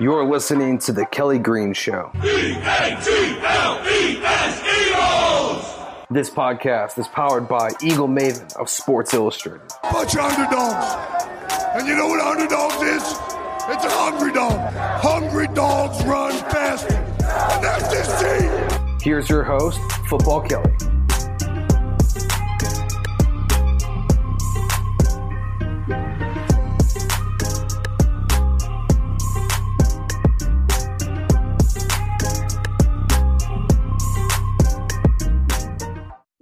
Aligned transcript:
You're 0.00 0.24
listening 0.28 0.78
to 0.80 0.92
The 0.92 1.06
Kelly 1.06 1.38
Green 1.38 1.72
Show. 1.72 2.10
E-A-G-L-E-S 2.16 3.04
Eagles! 4.90 6.06
This 6.10 6.28
podcast 6.30 6.98
is 6.98 7.06
powered 7.08 7.46
by 7.48 7.70
Eagle 7.80 8.08
Maven 8.08 8.54
of 8.56 8.68
Sports 8.68 9.14
Illustrated. 9.14 9.62
bunch 9.82 10.14
of 10.14 10.20
underdogs. 10.20 11.54
And 11.76 11.86
you 11.86 11.94
know 11.96 12.08
what 12.08 12.20
underdogs 12.20 12.82
is? 12.82 13.02
It's 13.68 13.84
a 13.84 13.90
hungry 13.90 14.32
dog. 14.32 14.58
Hungry 15.00 15.46
dogs 15.54 16.04
run 16.04 16.32
faster. 16.50 16.94
And 16.94 17.64
that's 17.64 17.88
this 17.88 18.08
team. 18.20 18.98
Here's 19.00 19.28
your 19.30 19.44
host, 19.44 19.78
Football 20.08 20.40
Kelly. 20.42 20.74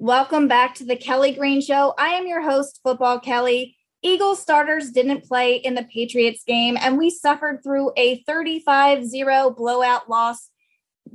Welcome 0.03 0.49
back 0.49 0.75
to 0.75 0.85
the 0.85 0.97
Kelly 0.97 1.31
Green 1.31 1.61
Show. 1.61 1.95
I 1.97 2.09
am 2.09 2.27
your 2.27 2.43
host, 2.43 2.81
Football 2.83 3.21
Kelly. 3.21 3.77
Eagles 4.03 4.43
starters 4.43 4.91
didn't 4.91 5.23
play 5.23 5.55
in 5.55 5.77
the 5.77 5.85
Patriots 5.85 6.43
game, 6.45 6.77
and 6.77 6.99
we 6.99 7.09
suffered 7.09 7.63
through 7.63 7.93
a 7.97 8.21
35 8.25 9.07
0 9.07 9.51
blowout 9.57 10.11
loss. 10.11 10.51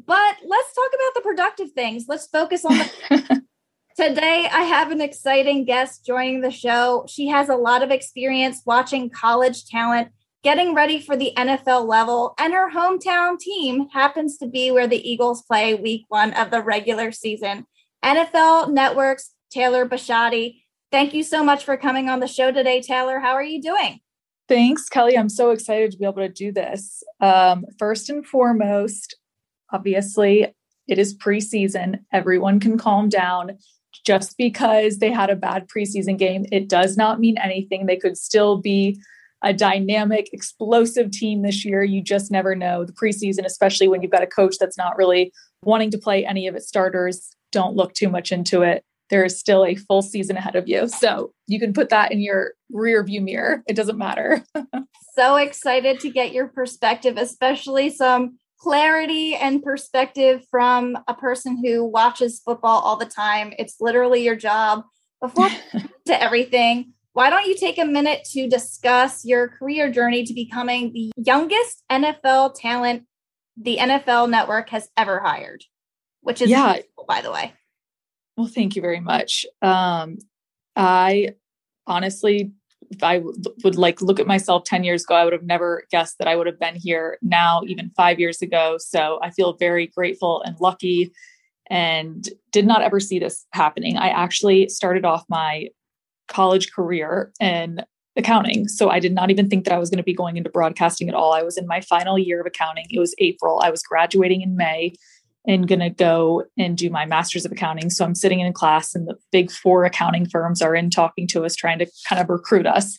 But 0.06 0.38
let's 0.46 0.74
talk 0.74 0.90
about 0.96 1.16
the 1.16 1.22
productive 1.22 1.72
things. 1.74 2.06
Let's 2.08 2.28
focus 2.28 2.64
on 2.64 2.78
the. 2.78 3.44
Today, 3.98 4.48
I 4.50 4.62
have 4.62 4.90
an 4.92 5.02
exciting 5.02 5.66
guest 5.66 6.06
joining 6.06 6.40
the 6.40 6.50
show. 6.50 7.06
She 7.10 7.28
has 7.28 7.50
a 7.50 7.58
lot 7.58 7.84
of 7.84 7.92
experience 7.92 8.62
watching 8.66 9.10
college 9.10 9.66
talent, 9.66 10.14
getting 10.46 10.74
ready 10.74 11.02
for 11.02 11.18
the 11.18 11.34
NFL 11.36 11.90
level, 11.90 12.36
and 12.40 12.54
her 12.54 12.72
hometown 12.72 13.38
team 13.38 13.90
happens 13.90 14.38
to 14.38 14.48
be 14.48 14.72
where 14.72 14.88
the 14.88 15.10
Eagles 15.10 15.42
play 15.42 15.76
week 15.76 16.06
one 16.08 16.32
of 16.36 16.52
the 16.52 16.64
regular 16.64 17.12
season. 17.12 17.66
NFL 18.04 18.72
Network's 18.72 19.34
Taylor 19.52 19.88
Bisciotti. 19.88 20.62
Thank 20.92 21.14
you 21.14 21.24
so 21.24 21.44
much 21.44 21.64
for 21.64 21.78
coming 21.78 22.10
on 22.10 22.20
the 22.20 22.28
show 22.28 22.52
today, 22.52 22.82
Taylor. 22.82 23.20
How 23.20 23.34
are 23.34 23.44
you 23.44 23.62
doing? 23.62 24.00
Thanks, 24.48 24.88
Kelly. 24.88 25.18
I'm 25.18 25.30
so 25.30 25.52
excited 25.52 25.92
to 25.92 25.98
be 25.98 26.06
able 26.06 26.16
to 26.16 26.30
do 26.30 26.52
this. 26.52 27.04
Um, 27.20 27.66
first 27.78 28.10
and 28.10 28.26
foremost, 28.26 29.18
obviously, 29.74 30.54
it 30.88 30.98
is 30.98 31.18
preseason. 31.18 32.00
Everyone 32.14 32.60
can 32.60 32.78
calm 32.78 33.10
down. 33.10 33.58
Just 34.06 34.38
because 34.38 35.00
they 35.00 35.12
had 35.12 35.30
a 35.30 35.36
bad 35.36 35.68
preseason 35.68 36.18
game, 36.18 36.46
it 36.52 36.70
does 36.70 36.96
not 36.96 37.20
mean 37.20 37.38
anything. 37.40 37.86
They 37.86 37.98
could 37.98 38.18
still 38.18 38.58
be 38.58 39.02
a 39.44 39.54
dynamic, 39.54 40.30
explosive 40.32 41.12
team 41.12 41.42
this 41.42 41.66
year. 41.66 41.84
You 41.84 42.02
just 42.02 42.32
never 42.32 42.56
know. 42.56 42.86
The 42.86 42.94
preseason, 42.94 43.46
especially 43.46 43.88
when 43.88 44.02
you've 44.02 44.12
got 44.12 44.24
a 44.24 44.28
coach 44.28 44.58
that's 44.60 44.78
not 44.78 44.98
really 44.98 45.34
wanting 45.64 45.92
to 45.92 45.98
play 45.98 46.26
any 46.26 46.48
of 46.48 46.56
its 46.56 46.68
starters, 46.68 47.36
don't 47.52 47.76
look 47.76 47.94
too 47.94 48.10
much 48.10 48.32
into 48.32 48.62
it. 48.62 48.84
There 49.10 49.24
is 49.24 49.40
still 49.40 49.66
a 49.66 49.76
full 49.76 50.02
season 50.02 50.36
ahead 50.36 50.56
of 50.56 50.68
you. 50.68 50.88
So 50.88 51.32
you 51.48 51.60
can 51.60 51.74
put 51.74 51.90
that 51.90 52.12
in 52.12 52.20
your 52.20 52.54
rear 52.72 53.04
view 53.04 53.22
mirror. 53.22 53.64
It 53.68 53.76
doesn't 53.76 53.98
matter. 53.98 54.44
so 55.16 55.38
excited 55.38 56.00
to 56.02 56.10
get 56.10 56.34
your 56.34 56.48
perspective, 56.48 57.16
especially 57.18 57.90
some 57.90 58.38
clarity 58.60 59.36
and 59.36 59.64
perspective 59.64 60.46
from 60.50 60.98
a 61.08 61.14
person 61.14 61.64
who 61.64 61.86
watches 61.86 62.42
football 62.44 62.82
all 62.82 62.98
the 62.98 63.06
time. 63.06 63.54
It's 63.58 63.76
literally 63.80 64.24
your 64.24 64.36
job. 64.36 64.84
Before 65.20 65.50
to 66.06 66.22
everything, 66.22 66.94
why 67.14 67.32
don't 67.32 67.48
you 67.48 67.56
take 67.56 67.80
a 67.80 67.86
minute 67.86 68.24
to 68.34 68.48
discuss 68.48 69.26
your 69.26 69.48
career 69.48 69.92
journey 69.92 70.24
to 70.24 70.34
becoming 70.34 70.94
the 70.94 71.12
youngest 71.18 71.84
NFL 71.92 72.54
talent 72.60 73.06
the 73.60 73.78
NFL 73.78 74.30
network 74.30 74.70
has 74.70 74.90
ever 74.96 75.20
hired? 75.20 75.64
Which 76.28 76.42
is 76.42 76.50
Yeah. 76.50 76.80
by 77.08 77.22
the 77.22 77.32
way. 77.32 77.54
Well, 78.36 78.48
thank 78.48 78.76
you 78.76 78.82
very 78.82 79.00
much. 79.00 79.46
Um, 79.62 80.18
I 80.76 81.36
honestly, 81.88 82.52
if 82.92 83.02
I 83.02 83.20
w- 83.20 83.34
would 83.64 83.78
like 83.78 84.02
look 84.02 84.20
at 84.20 84.28
myself 84.28 84.66
10 84.66 84.84
years 84.84 85.06
ago, 85.06 85.16
I 85.16 85.24
would 85.24 85.32
have 85.32 85.44
never 85.44 85.86
guessed 85.90 86.18
that 86.20 86.28
I 86.28 86.36
would 86.36 86.46
have 86.46 86.60
been 86.60 86.76
here 86.76 87.18
now, 87.22 87.62
even 87.66 87.92
five 87.96 88.20
years 88.20 88.42
ago. 88.42 88.76
So 88.78 89.20
I 89.24 89.32
feel 89.32 89.54
very 89.54 89.88
grateful 89.88 90.42
and 90.44 90.60
lucky 90.60 91.12
and 91.70 92.28
did 92.52 92.68
not 92.68 92.82
ever 92.82 93.00
see 93.00 93.20
this 93.20 93.46
happening. 93.54 93.96
I 93.96 94.10
actually 94.10 94.68
started 94.68 95.06
off 95.06 95.24
my 95.30 95.70
college 96.28 96.74
career 96.74 97.32
in 97.40 97.86
accounting. 98.18 98.68
So 98.68 98.90
I 98.90 99.00
did 99.00 99.14
not 99.14 99.32
even 99.32 99.50
think 99.50 99.64
that 99.64 99.74
I 99.74 99.78
was 99.80 99.90
going 99.90 99.98
to 99.98 100.04
be 100.04 100.14
going 100.14 100.36
into 100.36 100.50
broadcasting 100.50 101.08
at 101.08 101.16
all. 101.16 101.32
I 101.32 101.44
was 101.44 101.58
in 101.58 101.68
my 101.68 101.80
final 101.80 102.18
year 102.20 102.42
of 102.42 102.48
accounting. 102.48 102.88
It 102.90 103.00
was 103.00 103.16
April. 103.20 103.62
I 103.64 103.70
was 103.70 103.82
graduating 103.82 104.42
in 104.42 104.58
May 104.58 104.94
and 105.48 105.68
going 105.68 105.80
to 105.80 105.90
go 105.90 106.44
and 106.58 106.78
do 106.78 106.90
my 106.90 107.06
master's 107.06 107.46
of 107.46 107.52
accounting. 107.52 107.90
So 107.90 108.04
I'm 108.04 108.16
sitting 108.16 108.42
in 108.42 108.52
class 108.54 108.94
and 108.94 109.08
the 109.08 109.16
big 109.32 109.50
four 109.50 109.86
accounting 109.86 110.28
firms 110.28 110.62
are 110.62 110.76
in 110.76 110.90
talking 110.90 111.26
to 111.28 111.46
us, 111.46 111.56
trying 111.56 111.80
to 111.80 111.88
kind 112.08 112.22
of 112.22 112.30
recruit 112.30 112.68
us. 112.68 112.98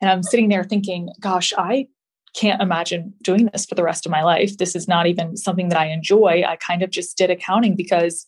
And 0.00 0.10
I'm 0.10 0.24
sitting 0.24 0.48
there 0.48 0.64
thinking, 0.64 1.08
gosh, 1.20 1.52
I 1.56 1.86
can't 2.34 2.60
imagine 2.60 3.14
doing 3.22 3.48
this 3.52 3.64
for 3.64 3.76
the 3.76 3.84
rest 3.84 4.06
of 4.06 4.12
my 4.12 4.24
life. 4.24 4.58
This 4.58 4.74
is 4.74 4.88
not 4.88 5.06
even 5.06 5.36
something 5.36 5.68
that 5.68 5.78
I 5.78 5.86
enjoy. 5.86 6.42
I 6.46 6.56
kind 6.56 6.82
of 6.82 6.90
just 6.90 7.16
did 7.16 7.30
accounting 7.30 7.76
because 7.76 8.26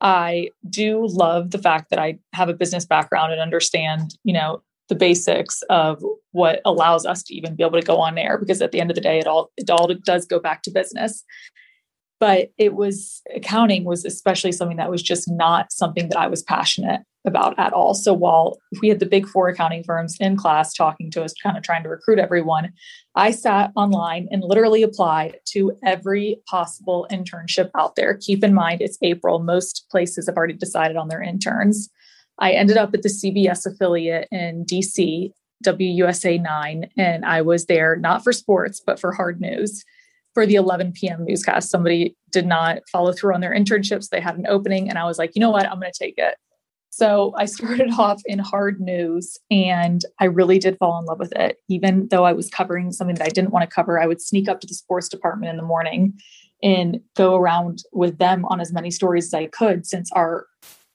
I 0.00 0.50
do 0.68 1.06
love 1.06 1.52
the 1.52 1.58
fact 1.58 1.90
that 1.90 2.00
I 2.00 2.18
have 2.32 2.48
a 2.48 2.54
business 2.54 2.84
background 2.84 3.32
and 3.32 3.40
understand, 3.40 4.16
you 4.24 4.34
know, 4.34 4.60
the 4.88 4.96
basics 4.96 5.62
of 5.70 6.04
what 6.32 6.60
allows 6.64 7.06
us 7.06 7.22
to 7.22 7.34
even 7.34 7.54
be 7.54 7.62
able 7.62 7.80
to 7.80 7.86
go 7.86 7.96
on 7.96 8.18
air 8.18 8.36
because 8.36 8.60
at 8.60 8.72
the 8.72 8.80
end 8.80 8.90
of 8.90 8.96
the 8.96 9.00
day 9.00 9.18
it 9.18 9.26
all 9.26 9.50
it 9.56 9.70
all 9.70 9.88
does 10.04 10.26
go 10.26 10.38
back 10.38 10.62
to 10.62 10.70
business 10.70 11.24
but 12.20 12.50
it 12.58 12.74
was 12.74 13.22
accounting 13.34 13.84
was 13.84 14.04
especially 14.04 14.52
something 14.52 14.76
that 14.76 14.90
was 14.90 15.02
just 15.02 15.30
not 15.30 15.72
something 15.72 16.08
that 16.08 16.18
I 16.18 16.26
was 16.26 16.42
passionate 16.42 17.00
about 17.26 17.58
at 17.58 17.72
all. 17.72 17.94
So 17.94 18.12
while 18.12 18.58
we 18.82 18.88
had 18.88 19.00
the 19.00 19.06
big 19.06 19.26
four 19.26 19.48
accounting 19.48 19.82
firms 19.82 20.16
in 20.20 20.36
class 20.36 20.74
talking 20.74 21.10
to 21.12 21.24
us, 21.24 21.32
kind 21.42 21.56
of 21.56 21.62
trying 21.62 21.82
to 21.82 21.88
recruit 21.88 22.18
everyone, 22.18 22.72
I 23.14 23.30
sat 23.30 23.72
online 23.76 24.28
and 24.30 24.44
literally 24.44 24.82
applied 24.82 25.38
to 25.52 25.76
every 25.84 26.40
possible 26.46 27.06
internship 27.10 27.70
out 27.76 27.96
there. 27.96 28.18
Keep 28.20 28.44
in 28.44 28.52
mind, 28.52 28.82
it's 28.82 28.98
April. 29.02 29.38
Most 29.38 29.86
places 29.90 30.26
have 30.26 30.36
already 30.36 30.54
decided 30.54 30.96
on 30.96 31.08
their 31.08 31.22
interns. 31.22 31.88
I 32.38 32.52
ended 32.52 32.76
up 32.76 32.92
at 32.94 33.02
the 33.02 33.08
CBS 33.08 33.64
affiliate 33.64 34.28
in 34.30 34.64
DC, 34.66 35.30
WUSA 35.64 36.42
9, 36.42 36.90
and 36.98 37.24
I 37.24 37.40
was 37.40 37.66
there 37.66 37.96
not 37.96 38.22
for 38.22 38.32
sports, 38.32 38.82
but 38.84 39.00
for 39.00 39.12
hard 39.12 39.40
news 39.40 39.84
for 40.34 40.46
the 40.46 40.56
11 40.56 40.92
p.m. 40.92 41.24
newscast. 41.24 41.70
Somebody 41.70 42.16
did 42.30 42.46
not 42.46 42.78
follow 42.90 43.12
through 43.12 43.34
on 43.34 43.40
their 43.40 43.54
internships. 43.54 44.08
They 44.08 44.20
had 44.20 44.36
an 44.36 44.46
opening, 44.46 44.90
and 44.90 44.98
I 44.98 45.04
was 45.04 45.18
like, 45.18 45.32
you 45.34 45.40
know 45.40 45.50
what? 45.50 45.66
I'm 45.66 45.80
going 45.80 45.92
to 45.92 45.98
take 45.98 46.14
it. 46.18 46.34
So 46.90 47.32
I 47.36 47.44
started 47.46 47.90
off 47.98 48.22
in 48.24 48.38
hard 48.38 48.80
news 48.80 49.36
and 49.50 50.02
I 50.20 50.26
really 50.26 50.58
did 50.58 50.78
fall 50.78 50.98
in 50.98 51.06
love 51.06 51.18
with 51.18 51.32
it. 51.32 51.56
Even 51.68 52.08
though 52.08 52.24
I 52.24 52.32
was 52.32 52.48
covering 52.48 52.92
something 52.92 53.16
that 53.16 53.26
I 53.26 53.30
didn't 53.30 53.50
want 53.50 53.68
to 53.68 53.74
cover, 53.74 54.00
I 54.00 54.06
would 54.06 54.22
sneak 54.22 54.48
up 54.48 54.60
to 54.60 54.66
the 54.66 54.74
sports 54.74 55.08
department 55.08 55.50
in 55.50 55.56
the 55.56 55.64
morning 55.64 56.14
and 56.62 57.00
go 57.16 57.34
around 57.34 57.82
with 57.92 58.18
them 58.18 58.44
on 58.46 58.60
as 58.60 58.72
many 58.72 58.90
stories 58.90 59.26
as 59.26 59.34
I 59.34 59.46
could 59.46 59.86
since 59.86 60.10
our 60.12 60.46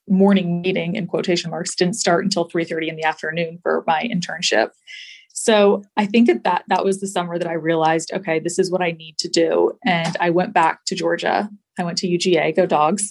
morning 0.08 0.60
meeting 0.60 0.96
in 0.96 1.06
quotation 1.06 1.50
marks 1.50 1.74
didn't 1.74 1.94
start 1.94 2.24
until 2.24 2.48
3:30 2.48 2.88
in 2.88 2.96
the 2.96 3.04
afternoon 3.04 3.58
for 3.62 3.84
my 3.86 4.02
internship. 4.02 4.70
So 5.42 5.82
I 5.96 6.04
think 6.04 6.26
that, 6.26 6.44
that 6.44 6.64
that 6.68 6.84
was 6.84 7.00
the 7.00 7.06
summer 7.06 7.38
that 7.38 7.48
I 7.48 7.54
realized, 7.54 8.12
okay, 8.12 8.40
this 8.40 8.58
is 8.58 8.70
what 8.70 8.82
I 8.82 8.90
need 8.90 9.16
to 9.20 9.28
do. 9.28 9.72
And 9.86 10.14
I 10.20 10.28
went 10.28 10.52
back 10.52 10.84
to 10.84 10.94
Georgia. 10.94 11.48
I 11.78 11.82
went 11.82 11.96
to 11.98 12.06
UGA, 12.06 12.54
go 12.54 12.66
dogs, 12.66 13.10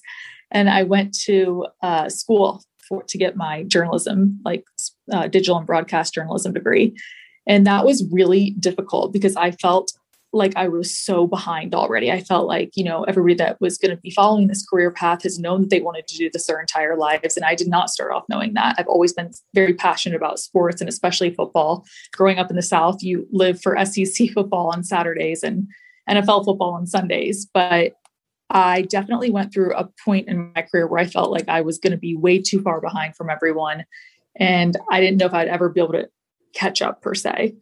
and 0.51 0.69
I 0.69 0.83
went 0.83 1.17
to 1.21 1.65
uh, 1.81 2.07
school 2.07 2.63
for 2.87 3.01
to 3.01 3.17
get 3.17 3.35
my 3.35 3.63
journalism, 3.63 4.39
like 4.45 4.63
uh, 5.11 5.27
digital 5.27 5.57
and 5.57 5.65
broadcast 5.65 6.13
journalism 6.13 6.53
degree. 6.53 6.95
And 7.47 7.65
that 7.65 7.83
was 7.83 8.07
really 8.11 8.51
difficult 8.59 9.11
because 9.11 9.35
I 9.35 9.49
felt 9.49 9.91
like 10.31 10.55
I 10.55 10.67
was 10.67 10.95
so 10.95 11.25
behind 11.25 11.73
already. 11.73 12.11
I 12.11 12.21
felt 12.21 12.47
like, 12.47 12.71
you 12.75 12.83
know, 12.83 13.03
everybody 13.03 13.35
that 13.35 13.59
was 13.59 13.77
going 13.77 13.95
to 13.95 14.01
be 14.01 14.11
following 14.11 14.47
this 14.47 14.65
career 14.65 14.91
path 14.91 15.23
has 15.23 15.39
known 15.39 15.61
that 15.61 15.69
they 15.69 15.81
wanted 15.81 16.07
to 16.07 16.17
do 16.17 16.29
this 16.31 16.45
their 16.45 16.59
entire 16.59 16.95
lives. 16.95 17.35
And 17.35 17.45
I 17.45 17.55
did 17.55 17.67
not 17.67 17.89
start 17.89 18.11
off 18.11 18.25
knowing 18.29 18.53
that. 18.53 18.75
I've 18.77 18.87
always 18.87 19.13
been 19.13 19.31
very 19.55 19.73
passionate 19.73 20.15
about 20.15 20.39
sports 20.39 20.81
and 20.81 20.89
especially 20.89 21.33
football. 21.33 21.85
Growing 22.13 22.37
up 22.37 22.49
in 22.49 22.55
the 22.55 22.61
South, 22.61 23.01
you 23.01 23.27
live 23.31 23.61
for 23.61 23.77
SEC 23.85 24.29
football 24.29 24.67
on 24.67 24.83
Saturdays 24.83 25.41
and 25.41 25.67
NFL 26.07 26.45
football 26.45 26.73
on 26.73 26.85
Sundays. 26.85 27.47
But 27.51 27.93
I 28.51 28.83
definitely 28.83 29.29
went 29.29 29.53
through 29.53 29.73
a 29.73 29.89
point 30.03 30.27
in 30.27 30.51
my 30.55 30.63
career 30.63 30.87
where 30.87 30.99
I 30.99 31.05
felt 31.05 31.31
like 31.31 31.49
I 31.49 31.61
was 31.61 31.77
going 31.77 31.91
to 31.91 31.97
be 31.97 32.15
way 32.15 32.39
too 32.39 32.61
far 32.61 32.81
behind 32.81 33.15
from 33.15 33.29
everyone. 33.29 33.85
And 34.35 34.77
I 34.91 34.99
didn't 34.99 35.17
know 35.17 35.27
if 35.27 35.33
I'd 35.33 35.47
ever 35.47 35.69
be 35.69 35.81
able 35.81 35.93
to 35.93 36.09
catch 36.53 36.81
up 36.81 37.01
per 37.01 37.13
se. 37.13 37.55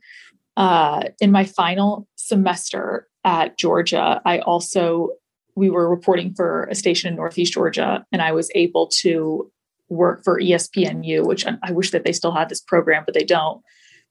Uh, 0.58 1.04
in 1.22 1.32
my 1.32 1.46
final 1.46 2.08
semester 2.16 3.08
at 3.24 3.58
Georgia, 3.58 4.22
I 4.26 4.40
also 4.40 5.12
we 5.56 5.70
were 5.70 5.90
reporting 5.90 6.34
for 6.36 6.66
a 6.66 6.76
station 6.76 7.10
in 7.10 7.16
Northeast 7.16 7.54
Georgia, 7.54 8.06
and 8.12 8.22
I 8.22 8.32
was 8.32 8.50
able 8.54 8.88
to 9.02 9.52
work 9.90 10.24
for 10.24 10.40
ESPNU, 10.40 11.26
which 11.26 11.46
I, 11.48 11.58
I 11.64 11.72
wish 11.72 11.92
that 11.92 12.04
they 12.04 12.12
still 12.12 12.32
had 12.32 12.50
this 12.50 12.62
program, 12.62 13.04
but 13.06 13.14
they 13.14 13.24
don't. 13.24 13.62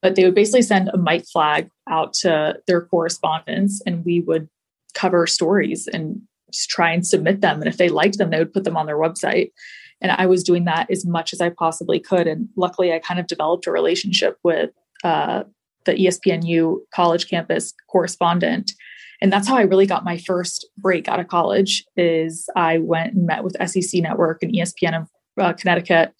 But 0.03 0.15
they 0.15 0.25
would 0.25 0.35
basically 0.35 0.63
send 0.63 0.89
a 0.89 0.99
mic 0.99 1.25
flag 1.33 1.69
out 1.89 2.15
to 2.15 2.57
their 2.67 2.83
correspondents 2.83 3.83
and 3.87 4.05
we 4.05 4.21
would 4.21 4.49
cover 4.95 5.27
stories 5.27 5.87
and 5.87 6.21
just 6.51 6.69
try 6.69 6.93
and 6.93 7.07
submit 7.07 7.41
them. 7.41 7.61
And 7.61 7.69
if 7.69 7.77
they 7.77 7.89
liked 7.89 8.19
them, 8.19 8.31
they 8.31 8.39
would 8.39 8.53
put 8.53 8.65
them 8.65 8.77
on 8.77 8.87
their 8.87 8.99
website. 8.99 9.53
And 10.01 10.13
I 10.13 10.27
was 10.27 10.43
doing 10.43 10.65
that 10.65 10.91
as 10.91 11.07
much 11.07 11.33
as 11.33 11.41
I 11.41 11.51
possibly 11.51 11.99
could. 12.01 12.27
And 12.27 12.49
luckily, 12.57 12.93
I 12.93 12.99
kind 12.99 13.19
of 13.19 13.27
developed 13.27 13.67
a 13.67 13.73
relationship 13.73 14.39
with 14.43 14.71
uh, 15.05 15.45
the 15.87 15.95
ESPNU 15.95 16.79
college 16.95 17.29
campus 17.29 17.73
correspondent. 17.91 18.73
And 19.21 19.33
that's 19.33 19.49
how 19.49 19.57
I 19.57 19.63
really 19.63 19.87
got 19.87 20.05
my 20.05 20.19
first 20.19 20.69
break 20.77 21.09
out 21.09 21.21
of 21.21 21.29
college. 21.29 21.85
Is 21.97 22.49
I 22.55 22.79
went 22.79 23.15
and 23.15 23.27
met 23.27 23.45
with 23.45 23.57
SEC 23.67 24.03
Network 24.03 24.43
and 24.43 24.53
ESPN 24.53 24.95
in 24.95 25.07
uh, 25.43 25.55
Connecticut, 25.55 26.13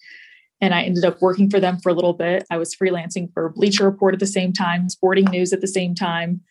and 0.61 0.73
I 0.73 0.83
ended 0.83 1.05
up 1.05 1.21
working 1.21 1.49
for 1.49 1.59
them 1.59 1.77
for 1.77 1.89
a 1.89 1.93
little 1.93 2.13
bit. 2.13 2.45
I 2.49 2.57
was 2.57 2.75
freelancing 2.75 3.31
for 3.33 3.49
Bleacher 3.49 3.85
Report 3.85 4.13
at 4.13 4.19
the 4.19 4.25
same 4.25 4.51
time, 4.51 4.89
Sporting 4.89 5.25
News 5.25 5.53
at 5.53 5.61
the 5.61 5.67
same 5.67 5.93
time. 5.93 6.41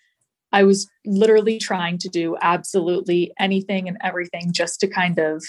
I 0.52 0.62
was 0.62 0.88
literally 1.04 1.58
trying 1.58 1.98
to 1.98 2.08
do 2.08 2.36
absolutely 2.40 3.32
anything 3.38 3.88
and 3.88 3.98
everything 4.02 4.52
just 4.52 4.78
to 4.80 4.86
kind 4.86 5.18
of 5.18 5.44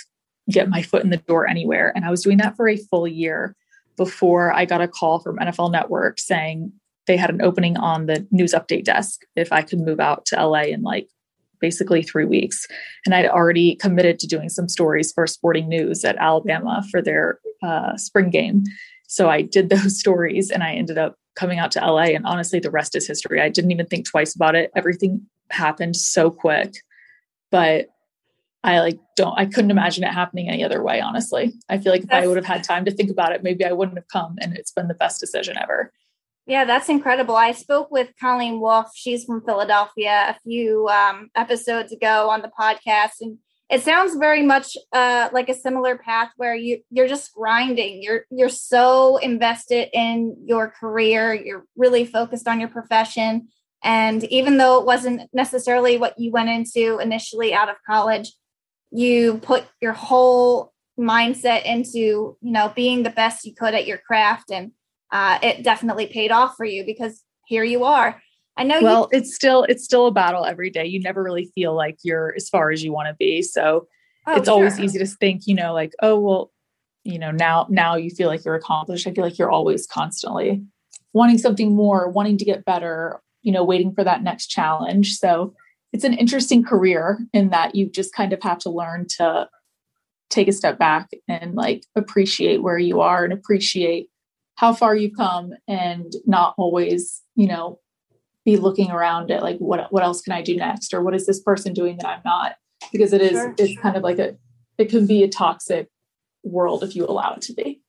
get 0.50 0.70
my 0.70 0.82
foot 0.82 1.04
in 1.04 1.12
the 1.12 1.18
door 1.18 1.48
anywhere. 1.48 1.94
And 1.96 2.06
I 2.06 2.10
was 2.10 2.24
doing 2.24 2.38
that 2.38 2.56
for 2.56 2.68
a 2.68 2.78
full 2.78 3.08
year 3.08 3.56
before 3.96 4.54
I 4.54 4.66
got 4.66 4.82
a 4.82 4.88
call 4.88 5.20
from 5.20 5.38
NFL 5.38 5.72
Network 5.72 6.20
saying 6.20 6.72
they 7.08 7.18
had 7.18 7.30
an 7.30 7.42
opening 7.42 7.78
on 7.78 8.06
the 8.06 8.28
news 8.32 8.54
update 8.54 8.84
desk 8.84 9.22
if 9.36 9.52
I 9.52 9.62
could 9.62 9.80
move 9.80 10.00
out 10.00 10.26
to 10.28 10.46
LA 10.46 10.64
in 10.64 10.84
like 10.84 11.10
basically 11.60 12.04
three 12.04 12.26
weeks. 12.26 12.68
And 13.06 13.16
I'd 13.16 13.26
already 13.26 13.76
committed 13.76 14.20
to 14.20 14.28
doing 14.28 14.50
some 14.50 14.70
stories 14.70 15.12
for 15.12 15.26
Sporting 15.26 15.68
News 15.68 16.06
at 16.06 16.18
Alabama 16.18 16.84
for 16.92 17.02
their 17.02 17.40
uh, 17.64 17.98
spring 17.98 18.30
game. 18.30 18.64
So 19.08 19.30
I 19.30 19.42
did 19.42 19.70
those 19.72 20.00
stories 20.00 20.52
and 20.52 20.64
I 20.64 20.74
ended 20.74 20.98
up 20.98 21.16
coming 21.36 21.60
out 21.60 21.72
to 21.72 21.80
LA. 21.80 22.08
And 22.14 22.26
honestly, 22.26 22.60
the 22.60 22.72
rest 22.72 22.96
is 22.96 23.08
history. 23.08 23.42
I 23.42 23.50
didn't 23.50 23.72
even 23.72 23.86
think 23.86 24.08
twice 24.08 24.36
about 24.36 24.56
it. 24.56 24.72
Everything 24.76 25.26
happened 25.50 25.96
so 25.96 26.30
quick. 26.30 26.76
But 27.50 27.88
I 28.64 28.80
like 28.82 29.00
don't 29.16 29.38
I 29.38 29.46
couldn't 29.46 29.72
imagine 29.72 30.04
it 30.04 30.12
happening 30.12 30.50
any 30.50 30.64
other 30.64 30.84
way, 30.84 31.00
honestly. 31.00 31.54
I 31.70 31.78
feel 31.78 31.94
like 31.94 32.04
if 32.04 32.12
I 32.12 32.28
would 32.28 32.36
have 32.36 32.46
had 32.46 32.64
time 32.64 32.84
to 32.86 32.92
think 32.92 33.10
about 33.10 33.32
it, 33.32 33.44
maybe 33.44 33.64
I 33.64 33.72
wouldn't 33.72 33.98
have 33.98 34.10
come 34.12 34.36
and 34.42 34.58
it's 34.58 34.72
been 34.72 34.90
the 34.90 34.94
best 34.94 35.22
decision 35.22 35.58
ever. 35.62 35.94
Yeah, 36.48 36.64
that's 36.64 36.88
incredible. 36.88 37.36
I 37.36 37.52
spoke 37.52 37.92
with 37.92 38.14
Colleen 38.22 38.62
Wolf. 38.62 38.88
She's 38.96 39.26
from 39.26 39.44
Philadelphia 39.44 40.28
a 40.30 40.40
few 40.46 40.88
um, 40.88 41.30
episodes 41.36 41.92
ago 41.92 42.30
on 42.30 42.42
the 42.42 42.50
podcast, 42.58 43.20
and 43.20 43.38
it 43.70 43.82
sounds 43.84 44.16
very 44.16 44.44
much 44.44 44.78
uh, 44.94 45.28
like 45.34 45.50
a 45.50 45.54
similar 45.54 45.98
path 45.98 46.30
where 46.38 46.56
you 46.56 46.80
you're 46.90 47.10
just 47.10 47.34
grinding. 47.34 48.02
You're 48.02 48.22
you're 48.32 48.48
so 48.48 49.18
invested 49.18 49.90
in 49.92 50.38
your 50.46 50.70
career. 50.70 51.34
You're 51.34 51.66
really 51.76 52.06
focused 52.06 52.48
on 52.48 52.62
your 52.62 52.70
profession, 52.70 53.50
and 53.84 54.24
even 54.26 54.56
though 54.56 54.80
it 54.80 54.86
wasn't 54.86 55.30
necessarily 55.34 55.98
what 55.98 56.18
you 56.18 56.32
went 56.32 56.48
into 56.48 57.00
initially 57.00 57.54
out 57.54 57.68
of 57.68 57.76
college, 57.86 58.32
you 58.90 59.40
put 59.40 59.66
your 59.82 59.94
whole 59.94 60.72
mindset 60.98 61.66
into 61.66 61.98
you 61.98 62.38
know 62.42 62.72
being 62.74 63.04
the 63.04 63.10
best 63.10 63.46
you 63.46 63.54
could 63.54 63.74
at 63.74 63.86
your 63.86 63.98
craft 63.98 64.50
and 64.50 64.72
uh, 65.12 65.40
it 65.42 65.64
definitely 65.64 66.08
paid 66.08 66.32
off 66.32 66.56
for 66.56 66.66
you 66.66 66.86
because 66.86 67.24
here 67.46 67.64
you 67.64 67.84
are. 67.84 68.22
I 68.58 68.64
know 68.64 68.82
well 68.82 69.10
you- 69.12 69.20
it's 69.20 69.36
still 69.36 69.64
it's 69.64 69.84
still 69.84 70.08
a 70.08 70.12
battle 70.12 70.46
every 70.46 70.70
day. 70.70 70.86
You 70.86 71.00
never 71.00 71.24
really 71.24 71.52
feel 71.56 71.76
like 71.76 71.98
you're 72.04 72.34
as 72.36 72.50
far 72.50 72.72
as 72.72 72.84
you 72.84 72.92
want 72.92 73.08
to 73.08 73.16
be. 73.16 73.42
So 73.42 73.88
oh, 74.26 74.36
it's 74.36 74.46
sure. 74.46 74.54
always 74.54 74.80
easy 74.80 75.00
to 75.00 75.06
think 75.06 75.44
you 75.46 75.56
know 75.56 75.74
like 75.74 75.94
oh 76.02 76.20
well 76.20 76.52
you 77.04 77.20
know 77.20 77.32
now 77.32 77.68
now 77.70 77.96
you 77.96 78.10
feel 78.10 78.28
like 78.28 78.44
you're 78.44 78.56
accomplished. 78.56 79.08
I 79.08 79.14
feel 79.14 79.24
like 79.24 79.38
you're 79.38 79.52
always 79.52 79.88
constantly 79.88 80.64
wanting 81.14 81.38
something 81.38 81.76
more 81.76 82.10
wanting 82.10 82.38
to 82.38 82.46
get 82.46 82.66
better 82.66 83.22
you 83.44 83.52
know 83.52 83.64
waiting 83.64 83.94
for 83.94 84.04
that 84.04 84.24
next 84.24 84.48
challenge. 84.48 85.18
So 85.18 85.54
it's 85.94 86.04
an 86.04 86.14
interesting 86.14 86.64
career 86.64 87.20
in 87.34 87.50
that 87.50 87.76
you 87.76 87.90
just 87.90 88.14
kind 88.14 88.34
of 88.34 88.42
have 88.44 88.60
to 88.60 88.70
learn 88.70 89.06
to 89.18 89.48
take 90.30 90.48
a 90.48 90.52
step 90.52 90.78
back 90.78 91.10
and 91.28 91.56
like 91.56 91.86
appreciate 91.96 92.62
where 92.62 92.78
you 92.78 93.00
are 93.00 93.24
and 93.24 93.32
appreciate 93.32 94.10
how 94.58 94.74
far 94.74 94.96
you've 94.96 95.16
come 95.16 95.54
and 95.68 96.14
not 96.26 96.54
always 96.58 97.22
you 97.36 97.48
know 97.48 97.80
be 98.44 98.58
looking 98.58 98.92
around 98.92 99.32
at 99.32 99.42
like 99.42 99.58
what 99.58 99.92
what 99.92 100.04
else 100.04 100.22
can 100.22 100.34
i 100.34 100.42
do 100.42 100.56
next 100.56 100.94
or 100.94 101.02
what 101.02 101.16
is 101.16 101.26
this 101.26 101.42
person 101.42 101.74
doing 101.74 101.98
that 101.98 102.08
i'm 102.08 102.22
not 102.26 102.56
because 102.92 103.14
it 103.14 103.22
is 103.22 103.32
sure. 103.32 103.56
it's 103.58 103.80
kind 103.80 103.96
of 103.96 104.04
like 104.04 104.20
a 104.20 104.36
it 104.78 104.90
can 104.90 105.08
be 105.08 105.24
a 105.24 105.28
toxic 105.28 105.88
world 106.44 106.84
if 106.84 106.96
you 106.96 107.06
allow 107.06 107.34
it 107.34 107.42
to 107.42 107.54
be 107.54 107.82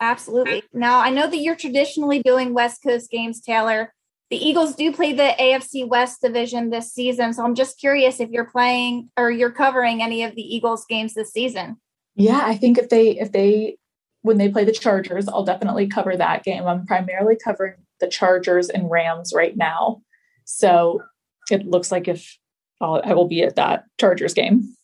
absolutely 0.00 0.62
now 0.72 1.00
i 1.00 1.10
know 1.10 1.28
that 1.28 1.38
you're 1.38 1.56
traditionally 1.56 2.22
doing 2.22 2.54
west 2.54 2.82
coast 2.82 3.10
games 3.10 3.40
taylor 3.40 3.92
the 4.30 4.36
Eagles 4.36 4.76
do 4.76 4.92
play 4.92 5.12
the 5.12 5.34
AFC 5.40 5.88
West 5.88 6.22
division 6.22 6.70
this 6.70 6.92
season. 6.92 7.34
So 7.34 7.44
I'm 7.44 7.56
just 7.56 7.80
curious 7.80 8.20
if 8.20 8.30
you're 8.30 8.48
playing 8.48 9.10
or 9.16 9.28
you're 9.28 9.50
covering 9.50 10.02
any 10.02 10.22
of 10.22 10.36
the 10.36 10.42
Eagles 10.42 10.86
games 10.88 11.14
this 11.14 11.32
season. 11.32 11.78
Yeah, 12.14 12.40
I 12.44 12.54
think 12.54 12.78
if 12.78 12.90
they 12.90 13.18
if 13.18 13.32
they 13.32 13.76
when 14.22 14.38
they 14.38 14.48
play 14.48 14.64
the 14.64 14.72
Chargers, 14.72 15.28
I'll 15.28 15.44
definitely 15.44 15.86
cover 15.86 16.16
that 16.16 16.44
game. 16.44 16.66
I'm 16.66 16.86
primarily 16.86 17.36
covering 17.42 17.74
the 18.00 18.08
Chargers 18.08 18.68
and 18.68 18.90
Rams 18.90 19.32
right 19.34 19.56
now. 19.56 20.02
So 20.44 21.02
it 21.50 21.66
looks 21.66 21.90
like 21.90 22.08
if 22.08 22.38
I'll, 22.80 23.00
I 23.04 23.14
will 23.14 23.28
be 23.28 23.42
at 23.42 23.56
that 23.56 23.84
Chargers 23.98 24.34
game. 24.34 24.74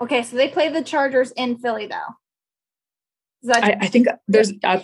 Okay, 0.00 0.22
so 0.22 0.36
they 0.36 0.48
play 0.48 0.68
the 0.68 0.82
Chargers 0.82 1.32
in 1.32 1.58
Philly 1.58 1.86
though. 1.86 2.16
That- 3.42 3.64
I, 3.64 3.76
I, 3.82 3.86
think 3.88 4.08
there's 4.28 4.52
uh, 4.62 4.82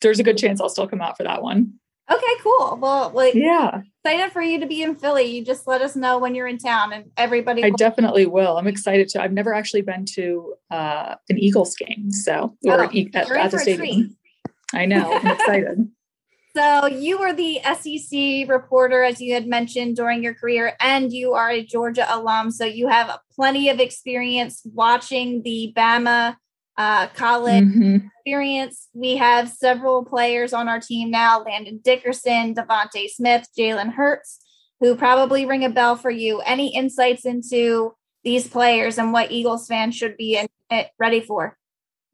there's 0.00 0.18
a 0.18 0.24
good 0.24 0.38
chance 0.38 0.60
I'll 0.60 0.68
still 0.68 0.88
come 0.88 1.00
out 1.00 1.16
for 1.16 1.22
that 1.24 1.42
one. 1.42 1.74
Okay, 2.10 2.34
cool. 2.42 2.78
Well, 2.80 3.10
like, 3.10 3.34
yeah, 3.34 3.82
excited 4.04 4.32
for 4.32 4.40
you 4.40 4.60
to 4.60 4.66
be 4.66 4.82
in 4.82 4.94
Philly. 4.94 5.24
You 5.24 5.44
just 5.44 5.66
let 5.66 5.82
us 5.82 5.94
know 5.94 6.18
when 6.18 6.34
you're 6.34 6.46
in 6.46 6.58
town, 6.58 6.92
and 6.92 7.10
everybody. 7.16 7.62
I 7.64 7.70
definitely 7.70 8.26
will. 8.26 8.56
I'm 8.56 8.66
excited 8.66 9.08
to. 9.10 9.22
I've 9.22 9.32
never 9.32 9.52
actually 9.52 9.82
been 9.82 10.04
to 10.14 10.54
uh, 10.70 11.16
an 11.28 11.38
Eagles 11.38 11.74
game, 11.76 12.10
so 12.10 12.56
or 12.64 12.80
oh, 12.80 12.84
at, 12.84 13.30
at 13.30 13.50
the 13.50 13.58
stadium. 13.58 14.16
I 14.72 14.86
know. 14.86 15.12
I'm 15.12 15.26
excited. 15.26 15.88
So 16.56 16.86
you 16.86 17.20
were 17.20 17.32
the 17.32 17.60
SEC 17.62 18.48
reporter, 18.48 19.04
as 19.04 19.20
you 19.20 19.32
had 19.32 19.46
mentioned 19.46 19.94
during 19.94 20.24
your 20.24 20.34
career, 20.34 20.74
and 20.80 21.12
you 21.12 21.34
are 21.34 21.50
a 21.50 21.64
Georgia 21.64 22.04
alum. 22.08 22.50
So 22.50 22.64
you 22.64 22.88
have 22.88 23.16
plenty 23.32 23.68
of 23.68 23.78
experience 23.78 24.62
watching 24.64 25.42
the 25.42 25.72
Bama 25.76 26.36
uh, 26.78 27.08
college 27.08 27.64
mm-hmm. 27.64 28.06
experience. 28.16 28.88
We 28.94 29.16
have 29.16 29.50
several 29.50 30.04
players 30.04 30.52
on 30.52 30.68
our 30.68 30.80
team 30.80 31.10
now 31.10 31.42
Landon 31.42 31.80
Dickerson, 31.82 32.54
DeVonta 32.54 33.08
Smith, 33.08 33.48
Jalen 33.58 33.92
Hurts, 33.92 34.38
who 34.80 34.94
probably 34.94 35.44
ring 35.44 35.64
a 35.64 35.70
bell 35.70 35.96
for 35.96 36.10
you. 36.10 36.40
Any 36.40 36.74
insights 36.74 37.26
into 37.26 37.94
these 38.22 38.46
players 38.46 38.96
and 38.96 39.12
what 39.12 39.32
Eagles 39.32 39.66
fans 39.66 39.96
should 39.96 40.16
be 40.16 40.36
in, 40.36 40.46
in, 40.70 40.84
ready 40.98 41.20
for? 41.20 41.58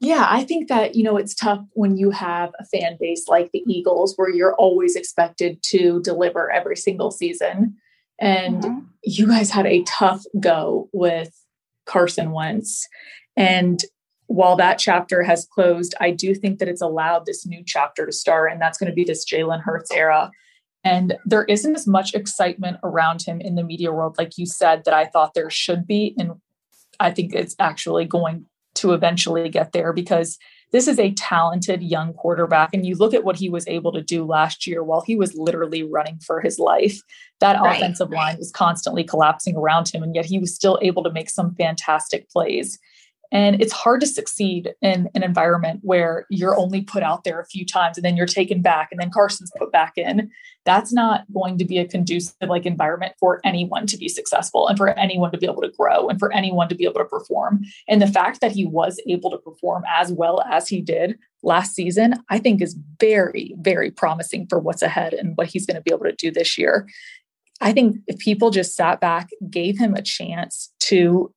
Yeah, 0.01 0.27
I 0.29 0.45
think 0.45 0.69
that, 0.69 0.95
you 0.95 1.03
know, 1.03 1.19
it's 1.19 1.35
tough 1.35 1.63
when 1.73 1.97
you 1.97 2.11
have 2.11 2.51
a 2.59 2.65
fan 2.65 2.97
base 2.99 3.27
like 3.29 3.51
the 3.53 3.63
Eagles 3.67 4.15
where 4.17 4.31
you're 4.31 4.55
always 4.57 4.97
expected 4.97 5.63
to 5.65 6.01
deliver 6.03 6.51
every 6.51 6.77
single 6.77 7.11
season. 7.11 7.77
And 8.19 8.63
mm-hmm. 8.63 8.79
you 9.03 9.27
guys 9.27 9.51
had 9.51 9.67
a 9.67 9.83
tough 9.83 10.25
go 10.41 10.89
with 10.93 11.33
Carson 11.85 12.33
Wentz. 12.33 12.89
And 13.37 13.81
while 14.27 14.57
that 14.57 14.79
chapter 14.79 15.23
has 15.23 15.47
closed, 15.47 15.95
I 16.01 16.11
do 16.11 16.35
think 16.35 16.59
that 16.59 16.69
it's 16.69 16.83
allowed 16.83 17.27
this 17.27 17.47
new 17.47 17.63
chapter 17.65 18.07
to 18.07 18.13
start, 18.13 18.53
and 18.53 18.61
that's 18.61 18.79
going 18.79 18.91
to 18.91 18.95
be 18.95 19.05
this 19.05 19.25
Jalen 19.25 19.63
Hurts 19.63 19.91
era. 19.91 20.31
And 20.83 21.17
there 21.25 21.45
isn't 21.45 21.75
as 21.75 21.87
much 21.87 22.15
excitement 22.15 22.79
around 22.83 23.23
him 23.23 23.41
in 23.41 23.55
the 23.55 23.65
media 23.65 23.91
world, 23.91 24.17
like 24.19 24.37
you 24.37 24.45
said, 24.45 24.85
that 24.85 24.95
I 24.95 25.07
thought 25.07 25.35
there 25.35 25.51
should 25.51 25.87
be. 25.87 26.15
And 26.19 26.33
I 27.01 27.11
think 27.11 27.35
it's 27.35 27.57
actually 27.59 28.05
going 28.05 28.47
to 28.75 28.93
eventually 28.93 29.49
get 29.49 29.73
there 29.73 29.93
because 29.93 30.39
this 30.73 30.89
is 30.89 30.99
a 30.99 31.13
talented 31.13 31.83
young 31.83 32.13
quarterback. 32.13 32.75
And 32.75 32.85
you 32.85 32.97
look 32.97 33.15
at 33.15 33.25
what 33.25 33.37
he 33.37 33.49
was 33.49 33.67
able 33.69 33.93
to 33.93 34.03
do 34.03 34.25
last 34.25 34.67
year 34.67 34.83
while 34.83 35.01
he 35.01 35.17
was 35.17 35.35
literally 35.35 35.85
running 35.85 36.19
for 36.19 36.41
his 36.41 36.59
life. 36.59 37.01
That 37.41 37.61
right. 37.61 37.77
offensive 37.77 38.11
line 38.11 38.37
was 38.39 38.51
constantly 38.51 39.05
collapsing 39.05 39.57
around 39.57 39.89
him, 39.89 40.03
and 40.03 40.15
yet 40.15 40.27
he 40.27 40.39
was 40.39 40.55
still 40.55 40.79
able 40.83 41.03
to 41.05 41.13
make 41.13 41.31
some 41.31 41.55
fantastic 41.55 42.29
plays. 42.29 42.79
And 43.35 43.61
it's 43.61 43.73
hard 43.73 44.01
to 44.01 44.07
succeed 44.07 44.75
in 44.81 45.11
an 45.13 45.25
environment 45.25 45.81
where 45.83 46.25
you're 46.31 46.57
only 46.57 46.83
put 46.83 47.03
out 47.03 47.25
there 47.25 47.41
a 47.41 47.47
few 47.47 47.67
times 47.67 47.99
and 47.99 48.05
then 48.05 48.17
you're 48.17 48.27
taken 48.27 48.63
back 48.63 48.91
and 48.93 49.01
then 49.01 49.11
Carson's 49.11 49.51
put 49.59 49.73
back 49.73 49.95
in. 49.97 50.31
That's 50.65 50.93
not 50.93 51.25
going 51.35 51.59
to 51.59 51.65
be 51.65 51.79
a 51.79 51.87
conducive 51.87 52.37
like 52.49 52.65
environment 52.65 53.15
for 53.19 53.41
anyone 53.45 53.89
to 53.89 53.99
be 53.99 54.09
successful 54.09 54.69
and 54.69 54.79
for 54.79 54.89
anyone 54.91 55.33
to 55.33 55.39
be 55.39 55.47
able 55.47 55.63
to 55.63 55.73
grow 55.77 56.09
and 56.09 56.21
for 56.21 56.33
anyone 56.33 56.69
to 56.69 56.77
be 56.77 56.85
able 56.85 57.01
to 57.01 57.05
perform. 57.05 57.63
And 57.89 58.01
the 58.01 58.07
fact 58.07 58.41
that 58.41 58.53
he 58.53 58.67
was 58.67 59.03
able 59.09 59.31
to 59.33 59.39
perform 59.39 59.83
as 59.89 60.13
well 60.13 60.41
as 60.43 60.69
he 60.69 60.81
did 60.81 61.19
last 61.43 61.75
season, 61.75 62.15
I 62.31 62.39
think 62.39 62.63
is 62.63 62.79
very, 63.01 63.57
very 63.59 63.91
promising 63.91 64.47
for 64.47 64.61
what's 64.61 64.81
ahead 64.81 65.13
and 65.13 65.37
what 65.37 65.49
he's 65.49 65.67
going 65.67 65.75
to 65.75 65.83
be 65.83 65.93
able 65.93 66.05
to 66.05 66.15
do 66.15 66.31
this 66.31 66.57
year. 66.57 66.87
I 67.61 67.73
think 67.73 67.97
if 68.07 68.19
people 68.19 68.51
just 68.51 68.77
sat 68.77 69.01
back, 69.01 69.31
gave 69.51 69.77
him 69.77 69.95
a 69.95 70.03
chance 70.03 70.73
to 70.81 71.34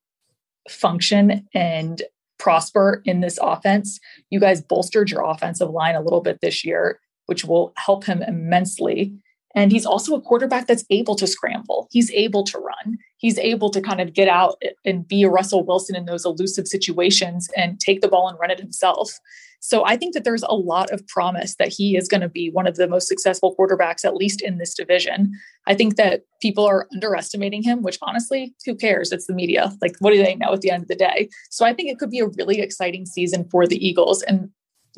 function 0.69 1.47
and 1.53 2.01
prosper 2.39 3.01
in 3.05 3.21
this 3.21 3.39
offense. 3.41 4.00
You 4.29 4.39
guys 4.39 4.62
bolstered 4.62 5.09
your 5.09 5.24
offensive 5.24 5.69
line 5.69 5.95
a 5.95 6.01
little 6.01 6.21
bit 6.21 6.39
this 6.41 6.63
year. 6.63 7.00
which 7.27 7.45
will 7.45 7.74
help 7.77 8.05
him 8.05 8.24
immensely. 8.24 9.13
And 9.53 9.71
he's 9.71 9.86
also 9.86 10.15
a 10.15 10.21
quarterback 10.21 10.67
that's 10.67 10.86
able 10.89 11.15
to 11.15 11.27
scramble. 11.27 11.88
He's 11.91 12.12
able 12.12 12.43
to 12.45 12.57
run. 12.57 12.97
He's 13.17 13.38
able 13.38 13.69
to 13.71 13.81
kind 13.81 14.01
of 14.01 14.13
get 14.13 14.27
out 14.27 14.62
and 14.86 15.07
be 15.07 15.24
a 15.24 15.29
Russell 15.29 15.65
Wilson 15.65 15.95
in 15.95 16.05
those 16.05 16.25
elusive 16.25 16.67
situations 16.67 17.50
and 17.55 17.79
take 17.79 18.01
the 18.01 18.07
ball 18.07 18.27
and 18.27 18.38
run 18.39 18.51
it 18.51 18.59
himself. 18.59 19.12
So 19.60 19.86
I 19.86 19.98
think 19.98 20.14
that 20.14 20.24
there's 20.24 20.44
a 20.44 20.56
lot 20.56 20.92
of 20.92 21.06
promise 21.08 21.56
that 21.56 21.70
he 21.70 21.98
is 21.98 22.08
going 22.08 22.22
to 22.22 22.30
be 22.30 22.50
one 22.50 22.68
of 22.68 22.76
the 22.76 22.88
most 22.88 23.08
successful 23.08 23.56
quarterbacks, 23.58 24.06
at 24.06 24.16
least 24.16 24.42
in 24.42 24.58
this 24.58 24.74
division. 24.74 25.32
I 25.66 25.74
think 25.74 25.96
that 25.96 26.24
people 26.42 26.66
are 26.66 26.88
underestimating 26.94 27.64
him, 27.64 27.82
which 27.82 27.98
honestly, 28.02 28.54
who 28.66 28.76
cares? 28.76 29.12
It's 29.12 29.28
the 29.28 29.34
media. 29.34 29.76
Like, 29.82 29.96
what 30.00 30.12
do 30.12 30.24
they 30.24 30.36
know 30.36 30.54
at 30.54 30.62
the 30.62 30.72
end 30.72 30.84
of 30.84 30.88
the 30.88 30.96
day? 30.96 31.30
So 31.50 31.66
I 31.66 31.74
think 31.74 31.90
it 31.90 32.00
could 32.00 32.12
be 32.12 32.20
a 32.20 32.28
really 32.28 32.62
exciting 32.62 33.06
season 33.06 33.48
for 33.50 33.68
the 33.68 33.86
Eagles. 33.86 34.22
And 34.24 34.50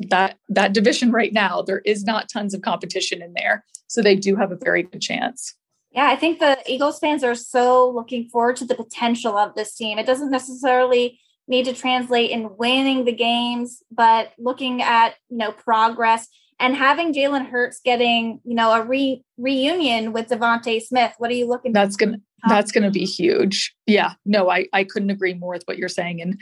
that 0.08 0.38
that 0.48 0.72
division 0.72 1.10
right 1.10 1.32
now, 1.32 1.62
there 1.62 1.82
is 1.84 2.04
not 2.04 2.28
tons 2.28 2.54
of 2.54 2.62
competition 2.62 3.22
in 3.22 3.34
there. 3.34 3.64
So 3.88 4.02
they 4.02 4.16
do 4.16 4.36
have 4.36 4.52
a 4.52 4.56
very 4.56 4.84
good 4.84 5.00
chance. 5.00 5.54
Yeah, 5.90 6.06
I 6.06 6.16
think 6.16 6.38
the 6.38 6.58
Eagles 6.66 7.00
fans 7.00 7.24
are 7.24 7.34
so 7.34 7.90
looking 7.90 8.28
forward 8.28 8.56
to 8.56 8.64
the 8.64 8.76
potential 8.76 9.36
of 9.36 9.54
this 9.56 9.74
team. 9.74 9.98
It 9.98 10.06
doesn't 10.06 10.30
necessarily 10.30 11.18
need 11.50 11.66
to 11.66 11.74
translate 11.74 12.30
in 12.30 12.56
winning 12.56 13.04
the 13.04 13.12
games, 13.12 13.82
but 13.90 14.32
looking 14.38 14.80
at, 14.80 15.16
you 15.28 15.36
know, 15.36 15.52
progress 15.52 16.28
and 16.60 16.76
having 16.76 17.12
Jalen 17.12 17.50
Hurts 17.50 17.80
getting, 17.84 18.40
you 18.44 18.54
know, 18.54 18.72
a 18.72 18.84
re- 18.84 19.24
reunion 19.36 20.12
with 20.12 20.28
DeVonta 20.28 20.80
Smith. 20.80 21.12
What 21.18 21.30
are 21.30 21.34
you 21.34 21.48
looking 21.48 21.72
That's 21.72 21.96
going 21.96 22.12
to 22.12 22.20
um, 22.42 22.48
that's 22.48 22.72
going 22.72 22.84
to 22.84 22.90
be 22.90 23.04
huge. 23.04 23.74
Yeah. 23.86 24.12
No, 24.24 24.48
I 24.48 24.66
I 24.72 24.84
couldn't 24.84 25.10
agree 25.10 25.34
more 25.34 25.52
with 25.52 25.64
what 25.64 25.76
you're 25.76 25.88
saying 25.88 26.22
and 26.22 26.40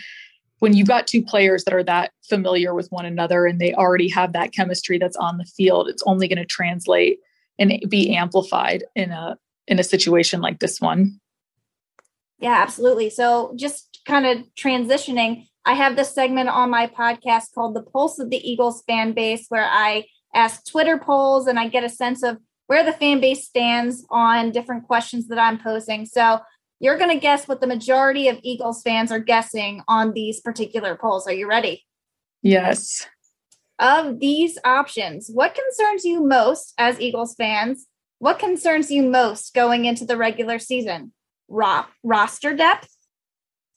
when 0.60 0.74
you've 0.74 0.88
got 0.88 1.06
two 1.06 1.22
players 1.22 1.64
that 1.64 1.74
are 1.74 1.84
that 1.84 2.10
familiar 2.28 2.74
with 2.74 2.88
one 2.90 3.06
another 3.06 3.46
and 3.46 3.60
they 3.60 3.72
already 3.74 4.08
have 4.08 4.32
that 4.32 4.52
chemistry 4.52 4.98
that's 4.98 5.16
on 5.16 5.38
the 5.38 5.44
field, 5.44 5.88
it's 5.88 6.02
only 6.04 6.26
going 6.26 6.38
to 6.38 6.44
translate 6.44 7.18
and 7.58 7.80
be 7.88 8.14
amplified 8.14 8.84
in 8.94 9.10
a 9.10 9.38
in 9.66 9.78
a 9.78 9.84
situation 9.84 10.40
like 10.40 10.58
this 10.58 10.80
one. 10.80 11.20
Yeah, 12.38 12.54
absolutely. 12.62 13.10
So 13.10 13.52
just 13.56 13.87
kind 14.08 14.26
of 14.26 14.46
transitioning, 14.54 15.46
I 15.64 15.74
have 15.74 15.94
this 15.94 16.14
segment 16.14 16.48
on 16.48 16.70
my 16.70 16.86
podcast 16.86 17.52
called 17.54 17.76
The 17.76 17.82
Pulse 17.82 18.18
of 18.18 18.30
the 18.30 18.50
Eagles 18.50 18.82
fan 18.88 19.12
base, 19.12 19.46
where 19.50 19.68
I 19.70 20.06
ask 20.34 20.66
Twitter 20.66 20.98
polls 20.98 21.46
and 21.46 21.58
I 21.58 21.68
get 21.68 21.84
a 21.84 21.88
sense 21.90 22.22
of 22.22 22.38
where 22.66 22.84
the 22.84 22.92
fan 22.92 23.20
base 23.20 23.46
stands 23.46 24.04
on 24.10 24.50
different 24.50 24.86
questions 24.86 25.28
that 25.28 25.38
I'm 25.38 25.58
posing. 25.58 26.06
So 26.06 26.40
you're 26.80 26.98
going 26.98 27.10
to 27.10 27.20
guess 27.20 27.46
what 27.46 27.60
the 27.60 27.66
majority 27.66 28.28
of 28.28 28.40
Eagles 28.42 28.82
fans 28.82 29.12
are 29.12 29.18
guessing 29.18 29.82
on 29.88 30.12
these 30.12 30.40
particular 30.40 30.96
polls. 30.96 31.26
Are 31.26 31.32
you 31.32 31.48
ready? 31.48 31.84
Yes. 32.42 33.06
Of 33.78 34.20
these 34.20 34.58
options, 34.64 35.28
what 35.32 35.54
concerns 35.54 36.04
you 36.04 36.24
most 36.24 36.74
as 36.78 37.00
Eagles 37.00 37.34
fans? 37.36 37.86
What 38.18 38.38
concerns 38.38 38.90
you 38.90 39.02
most 39.02 39.54
going 39.54 39.84
into 39.84 40.04
the 40.04 40.16
regular 40.16 40.58
season? 40.58 41.12
Ro- 41.48 41.86
roster 42.02 42.54
depth, 42.54 42.88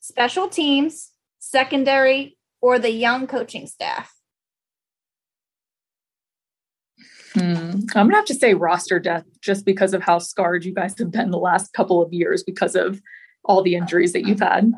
special 0.02 0.50
teams, 0.50 1.12
secondary, 1.40 2.38
or 2.62 2.78
the 2.78 2.92
young 2.92 3.28
coaching 3.28 3.66
staff? 3.68 4.14
Hmm. 7.34 7.80
I'm 7.96 8.08
gonna 8.08 8.18
have 8.18 8.26
to 8.26 8.34
say 8.34 8.54
roster 8.56 9.00
death 9.00 9.24
just 9.40 9.66
because 9.66 9.94
of 9.94 10.04
how 10.04 10.20
scarred 10.20 10.66
you 10.66 10.74
guys 10.74 10.98
have 11.00 11.12
been 11.12 11.32
the 11.32 11.38
last 11.38 11.72
couple 11.72 12.02
of 12.02 12.12
years 12.12 12.44
because 12.44 12.76
of 12.76 13.02
all 13.46 13.62
the 13.62 13.76
injuries 13.76 14.12
that 14.12 14.26
you've 14.26 14.42
had. 14.42 14.74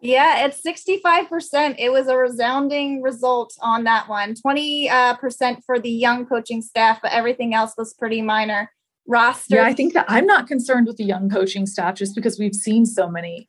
Yeah, 0.00 0.44
it's 0.44 0.60
65%. 0.66 1.76
It 1.78 1.92
was 1.92 2.08
a 2.08 2.16
resounding 2.16 3.02
result 3.02 3.54
on 3.60 3.84
that 3.84 4.08
one. 4.08 4.34
20 4.34 4.90
uh, 4.90 5.14
percent 5.14 5.62
for 5.64 5.78
the 5.78 5.90
young 5.90 6.26
coaching 6.26 6.60
staff, 6.60 6.98
but 7.00 7.12
everything 7.12 7.54
else 7.54 7.74
was 7.78 7.94
pretty 7.94 8.20
minor. 8.20 8.72
Roster. 9.06 9.56
Yeah, 9.56 9.64
I 9.64 9.72
think 9.72 9.94
that 9.94 10.06
I'm 10.08 10.26
not 10.26 10.48
concerned 10.48 10.88
with 10.88 10.96
the 10.96 11.04
young 11.04 11.30
coaching 11.30 11.66
staff 11.66 11.94
just 11.94 12.16
because 12.16 12.36
we've 12.36 12.54
seen 12.54 12.84
so 12.84 13.08
many 13.08 13.48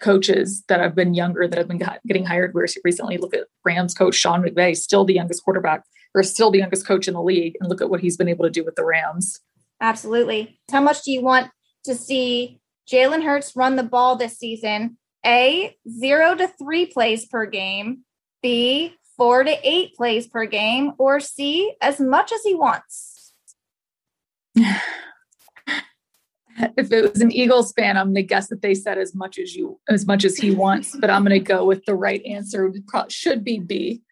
coaches 0.00 0.64
that 0.68 0.80
have 0.80 0.94
been 0.94 1.14
younger 1.14 1.46
that 1.46 1.58
have 1.58 1.68
been 1.68 1.82
getting 2.06 2.24
hired 2.24 2.54
recently. 2.54 3.18
Look 3.18 3.34
at 3.34 3.46
Rams 3.64 3.94
coach 3.94 4.14
Sean 4.14 4.42
McVay, 4.42 4.76
still 4.76 5.04
the 5.04 5.14
youngest 5.14 5.44
quarterback 5.44 5.84
or 6.14 6.22
still 6.22 6.50
the 6.50 6.58
youngest 6.58 6.86
coach 6.86 7.06
in 7.06 7.14
the 7.14 7.22
league, 7.22 7.56
and 7.60 7.68
look 7.68 7.80
at 7.80 7.88
what 7.88 8.00
he's 8.00 8.16
been 8.16 8.28
able 8.28 8.44
to 8.44 8.50
do 8.50 8.64
with 8.64 8.74
the 8.74 8.84
Rams. 8.84 9.40
Absolutely. 9.80 10.58
How 10.70 10.80
much 10.80 11.02
do 11.02 11.12
you 11.12 11.22
want 11.22 11.50
to 11.84 11.94
see 11.94 12.60
Jalen 12.90 13.24
Hurts 13.24 13.54
run 13.54 13.76
the 13.76 13.82
ball 13.82 14.16
this 14.16 14.36
season? 14.36 14.98
A, 15.24 15.76
zero 15.88 16.34
to 16.34 16.48
three 16.48 16.86
plays 16.86 17.26
per 17.26 17.46
game. 17.46 18.00
B, 18.42 18.94
four 19.16 19.44
to 19.44 19.56
eight 19.62 19.94
plays 19.94 20.26
per 20.26 20.46
game. 20.46 20.92
Or 20.98 21.20
C, 21.20 21.74
as 21.80 22.00
much 22.00 22.32
as 22.32 22.42
he 22.42 22.54
wants. 22.54 23.32
if 26.76 26.92
it 26.92 27.10
was 27.12 27.20
an 27.20 27.32
Eagles 27.32 27.72
fan, 27.72 27.96
I'm 27.96 28.08
going 28.08 28.14
to 28.16 28.22
guess 28.22 28.48
that 28.48 28.62
they 28.62 28.74
said 28.74 28.98
as 28.98 29.14
much 29.14 29.38
as 29.38 29.54
you, 29.54 29.80
as 29.88 30.06
much 30.06 30.24
as 30.24 30.36
he 30.36 30.54
wants, 30.54 30.96
but 30.96 31.10
I'm 31.10 31.24
going 31.24 31.38
to 31.38 31.44
go 31.44 31.64
with 31.64 31.84
the 31.84 31.94
right 31.94 32.24
answer. 32.24 32.72
Should 33.08 33.44
be 33.44 33.58
B. 33.58 34.02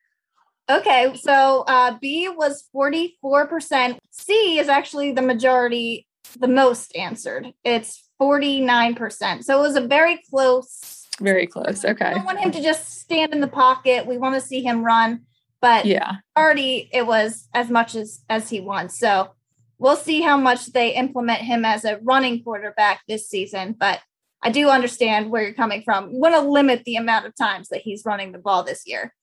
Okay, 0.70 1.16
so 1.16 1.64
uh, 1.66 1.96
B 1.98 2.28
was 2.28 2.68
44%. 2.74 3.98
C 4.10 4.58
is 4.58 4.68
actually 4.68 5.12
the 5.12 5.22
majority, 5.22 6.06
the 6.38 6.48
most 6.48 6.94
answered. 6.94 7.54
It's 7.64 8.04
49%. 8.20 9.44
So 9.44 9.58
it 9.58 9.62
was 9.62 9.76
a 9.76 9.86
very 9.86 10.22
close. 10.28 11.06
Very 11.20 11.46
close. 11.46 11.84
Okay. 11.84 12.12
We 12.14 12.20
want 12.20 12.40
him 12.40 12.50
to 12.50 12.62
just 12.62 13.00
stand 13.00 13.32
in 13.32 13.40
the 13.40 13.48
pocket. 13.48 14.06
We 14.06 14.18
want 14.18 14.34
to 14.34 14.40
see 14.40 14.62
him 14.62 14.84
run, 14.84 15.22
but 15.60 15.86
yeah, 15.86 16.16
already 16.36 16.88
it 16.92 17.06
was 17.06 17.48
as 17.54 17.70
much 17.70 17.96
as 17.96 18.22
as 18.28 18.48
he 18.48 18.60
wants. 18.60 19.00
So 19.00 19.30
we'll 19.78 19.96
see 19.96 20.20
how 20.20 20.36
much 20.36 20.66
they 20.72 20.94
implement 20.94 21.40
him 21.40 21.64
as 21.64 21.84
a 21.84 21.98
running 22.02 22.42
quarterback 22.42 23.02
this 23.08 23.28
season. 23.28 23.74
But 23.78 24.00
I 24.42 24.50
do 24.50 24.68
understand 24.68 25.30
where 25.30 25.42
you're 25.42 25.54
coming 25.54 25.82
from. 25.82 26.10
You 26.12 26.18
want 26.18 26.34
to 26.34 26.40
limit 26.40 26.84
the 26.84 26.96
amount 26.96 27.26
of 27.26 27.34
times 27.34 27.68
that 27.68 27.82
he's 27.82 28.04
running 28.04 28.32
the 28.32 28.38
ball 28.38 28.62
this 28.62 28.86
year. 28.86 29.14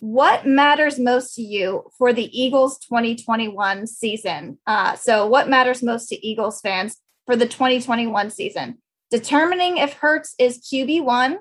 What 0.00 0.46
matters 0.46 0.98
most 0.98 1.34
to 1.36 1.42
you 1.42 1.90
for 1.96 2.12
the 2.12 2.28
Eagles 2.38 2.78
2021 2.78 3.86
season? 3.86 4.58
Uh, 4.66 4.96
so, 4.96 5.26
what 5.26 5.48
matters 5.48 5.82
most 5.82 6.08
to 6.08 6.26
Eagles 6.26 6.60
fans 6.60 6.98
for 7.26 7.36
the 7.36 7.46
2021 7.46 8.30
season? 8.30 8.78
Determining 9.10 9.78
if 9.78 9.94
Hurts 9.94 10.34
is 10.38 10.58
QB1, 10.58 11.38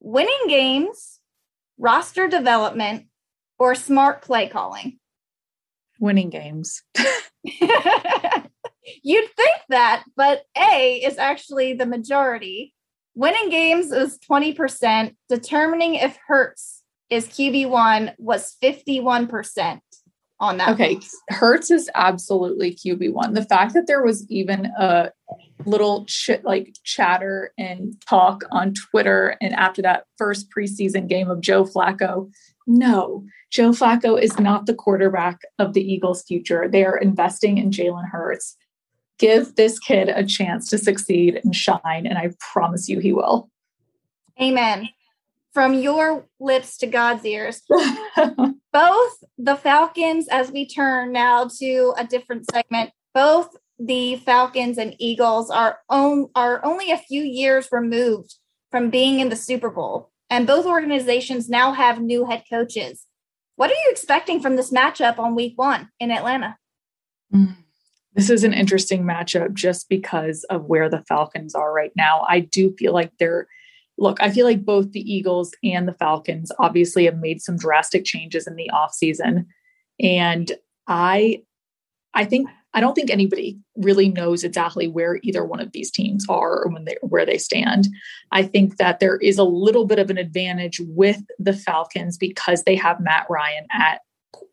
winning 0.00 0.46
games, 0.48 1.20
roster 1.78 2.28
development, 2.28 3.06
or 3.58 3.74
smart 3.74 4.22
play 4.22 4.48
calling? 4.48 4.97
Winning 5.98 6.30
games. 6.30 6.82
You'd 9.02 9.30
think 9.36 9.58
that, 9.68 10.04
but 10.16 10.42
A 10.56 11.00
is 11.04 11.18
actually 11.18 11.74
the 11.74 11.86
majority. 11.86 12.74
Winning 13.14 13.50
games 13.50 13.90
is 13.90 14.18
20%. 14.30 15.14
Determining 15.28 15.94
if 15.96 16.18
Hurts 16.26 16.82
is 17.10 17.26
QB1 17.26 18.14
was 18.18 18.56
51% 18.62 19.80
on 20.40 20.58
that. 20.58 20.68
Okay. 20.70 20.98
Hurts 21.30 21.70
is 21.70 21.90
absolutely 21.94 22.74
QB1. 22.74 23.34
The 23.34 23.44
fact 23.44 23.74
that 23.74 23.86
there 23.86 24.02
was 24.02 24.28
even 24.30 24.66
a 24.78 25.10
little 25.64 26.06
like 26.44 26.74
chatter 26.84 27.52
and 27.58 27.94
talk 28.08 28.42
on 28.52 28.74
Twitter 28.74 29.36
and 29.40 29.52
after 29.54 29.82
that 29.82 30.04
first 30.16 30.48
preseason 30.56 31.08
game 31.08 31.28
of 31.28 31.40
Joe 31.40 31.64
Flacco, 31.64 32.30
no, 32.68 33.24
Joe 33.50 33.70
Flacco 33.70 34.20
is 34.20 34.38
not 34.38 34.66
the 34.66 34.74
quarterback 34.74 35.40
of 35.58 35.72
the 35.72 35.82
Eagles' 35.82 36.22
future. 36.22 36.68
They 36.68 36.84
are 36.84 36.96
investing 36.96 37.58
in 37.58 37.70
Jalen 37.70 38.08
Hurts. 38.10 38.56
Give 39.18 39.54
this 39.56 39.80
kid 39.80 40.08
a 40.08 40.24
chance 40.24 40.70
to 40.70 40.78
succeed 40.78 41.40
and 41.42 41.56
shine, 41.56 42.06
and 42.06 42.18
I 42.18 42.30
promise 42.38 42.88
you 42.88 43.00
he 43.00 43.12
will. 43.12 43.50
Amen 44.40 44.90
from 45.58 45.74
your 45.74 46.24
lips 46.38 46.76
to 46.78 46.86
God's 46.86 47.24
ears. 47.24 47.62
both 48.72 49.24
the 49.38 49.56
Falcons, 49.56 50.28
as 50.28 50.52
we 50.52 50.64
turn 50.64 51.10
now 51.10 51.48
to 51.58 51.94
a 51.98 52.06
different 52.06 52.48
segment, 52.48 52.90
both 53.12 53.56
the 53.76 54.16
Falcons 54.16 54.78
and 54.78 54.94
Eagles 54.98 55.50
are 55.50 55.80
on, 55.88 56.28
are 56.36 56.64
only 56.64 56.92
a 56.92 56.96
few 56.96 57.22
years 57.22 57.68
removed 57.72 58.36
from 58.70 58.90
being 58.90 59.18
in 59.18 59.30
the 59.30 59.36
Super 59.36 59.68
Bowl, 59.68 60.12
and 60.30 60.46
both 60.46 60.66
organizations 60.66 61.48
now 61.48 61.72
have 61.72 62.00
new 62.00 62.26
head 62.26 62.44
coaches. 62.50 63.06
What 63.56 63.70
are 63.70 63.74
you 63.74 63.88
expecting 63.90 64.40
from 64.40 64.56
this 64.56 64.70
matchup 64.70 65.18
on 65.18 65.34
Week 65.34 65.54
One 65.56 65.90
in 65.98 66.10
Atlanta? 66.10 66.56
Mm, 67.34 67.56
this 68.14 68.30
is 68.30 68.44
an 68.44 68.52
interesting 68.52 69.04
matchup 69.04 69.54
just 69.54 69.88
because 69.88 70.44
of 70.44 70.66
where 70.66 70.88
the 70.88 71.02
Falcons 71.08 71.54
are 71.54 71.72
right 71.72 71.92
now. 71.96 72.24
I 72.28 72.40
do 72.40 72.74
feel 72.78 72.92
like 72.92 73.12
they're 73.18 73.48
look, 74.00 74.22
I 74.22 74.30
feel 74.30 74.46
like 74.46 74.64
both 74.64 74.92
the 74.92 75.12
Eagles 75.12 75.52
and 75.64 75.88
the 75.88 75.92
Falcons 75.92 76.52
obviously 76.60 77.04
have 77.06 77.18
made 77.18 77.42
some 77.42 77.56
drastic 77.56 78.04
changes 78.04 78.46
in 78.46 78.54
the 78.54 78.70
offseason. 78.72 79.46
And 80.00 80.52
I 80.86 81.42
I 82.14 82.24
think 82.24 82.48
I 82.74 82.80
don't 82.80 82.94
think 82.94 83.10
anybody 83.10 83.58
really 83.76 84.08
knows 84.08 84.44
exactly 84.44 84.88
where 84.88 85.18
either 85.22 85.44
one 85.44 85.60
of 85.60 85.72
these 85.72 85.90
teams 85.90 86.26
are 86.28 86.64
or 86.64 86.70
when 86.70 86.84
they 86.84 86.96
where 87.02 87.24
they 87.24 87.38
stand. 87.38 87.88
I 88.30 88.42
think 88.42 88.76
that 88.76 89.00
there 89.00 89.16
is 89.16 89.38
a 89.38 89.44
little 89.44 89.86
bit 89.86 89.98
of 89.98 90.10
an 90.10 90.18
advantage 90.18 90.80
with 90.80 91.22
the 91.38 91.54
Falcons 91.54 92.18
because 92.18 92.64
they 92.64 92.76
have 92.76 93.00
Matt 93.00 93.26
Ryan 93.30 93.66
at 93.72 94.00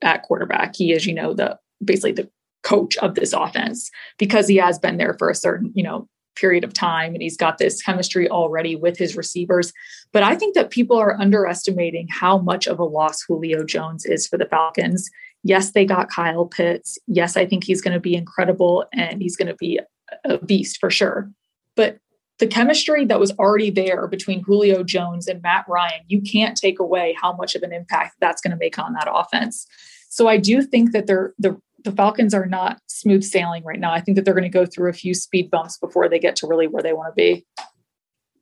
at 0.01 0.23
quarterback. 0.23 0.75
He 0.75 0.93
is, 0.93 1.05
you 1.05 1.13
know, 1.13 1.33
the 1.33 1.59
basically 1.83 2.13
the 2.13 2.29
coach 2.63 2.97
of 2.97 3.15
this 3.15 3.33
offense 3.33 3.91
because 4.17 4.47
he 4.47 4.55
has 4.57 4.79
been 4.79 4.97
there 4.97 5.15
for 5.19 5.29
a 5.29 5.35
certain, 5.35 5.71
you 5.75 5.83
know, 5.83 6.07
period 6.35 6.63
of 6.63 6.73
time 6.73 7.13
and 7.13 7.21
he's 7.21 7.37
got 7.37 7.57
this 7.57 7.81
chemistry 7.81 8.29
already 8.29 8.75
with 8.75 8.97
his 8.97 9.15
receivers. 9.15 9.71
But 10.11 10.23
I 10.23 10.35
think 10.35 10.55
that 10.55 10.69
people 10.69 10.97
are 10.97 11.19
underestimating 11.19 12.07
how 12.09 12.37
much 12.37 12.67
of 12.67 12.79
a 12.79 12.83
loss 12.83 13.23
Julio 13.23 13.63
Jones 13.63 14.05
is 14.05 14.27
for 14.27 14.37
the 14.37 14.45
Falcons. 14.45 15.09
Yes, 15.45 15.73
they 15.73 15.85
got 15.85 16.09
Kyle 16.09 16.47
Pitts. 16.47 16.97
Yes, 17.05 17.37
I 17.37 17.45
think 17.45 17.63
he's 17.63 17.79
going 17.79 17.93
to 17.93 17.99
be 17.99 18.15
incredible 18.15 18.83
and 18.91 19.21
he's 19.21 19.37
going 19.37 19.47
to 19.47 19.53
be 19.53 19.79
a 20.25 20.39
beast 20.39 20.79
for 20.79 20.89
sure. 20.89 21.29
But 21.75 21.99
the 22.39 22.47
chemistry 22.47 23.05
that 23.05 23.19
was 23.19 23.31
already 23.33 23.69
there 23.69 24.07
between 24.07 24.43
Julio 24.43 24.81
Jones 24.81 25.27
and 25.27 25.43
Matt 25.43 25.65
Ryan, 25.69 26.01
you 26.07 26.19
can't 26.23 26.57
take 26.57 26.79
away 26.79 27.15
how 27.21 27.31
much 27.31 27.53
of 27.53 27.61
an 27.61 27.71
impact 27.71 28.15
that's 28.19 28.41
going 28.41 28.53
to 28.53 28.57
make 28.57 28.79
on 28.79 28.93
that 28.93 29.07
offense. 29.07 29.67
So 30.09 30.27
I 30.27 30.37
do 30.37 30.63
think 30.63 30.93
that 30.93 31.05
they're 31.05 31.35
the 31.37 31.61
the 31.83 31.91
Falcons 31.91 32.33
are 32.33 32.47
not 32.47 32.79
smooth 32.87 33.23
sailing 33.23 33.63
right 33.63 33.79
now. 33.79 33.93
I 33.93 34.01
think 34.01 34.15
that 34.15 34.25
they're 34.25 34.33
going 34.33 34.43
to 34.43 34.49
go 34.49 34.65
through 34.65 34.89
a 34.89 34.93
few 34.93 35.13
speed 35.13 35.51
bumps 35.51 35.77
before 35.77 36.09
they 36.09 36.17
get 36.17 36.35
to 36.37 36.47
really 36.47 36.65
where 36.65 36.81
they 36.81 36.93
want 36.93 37.11
to 37.11 37.15
be. 37.15 37.45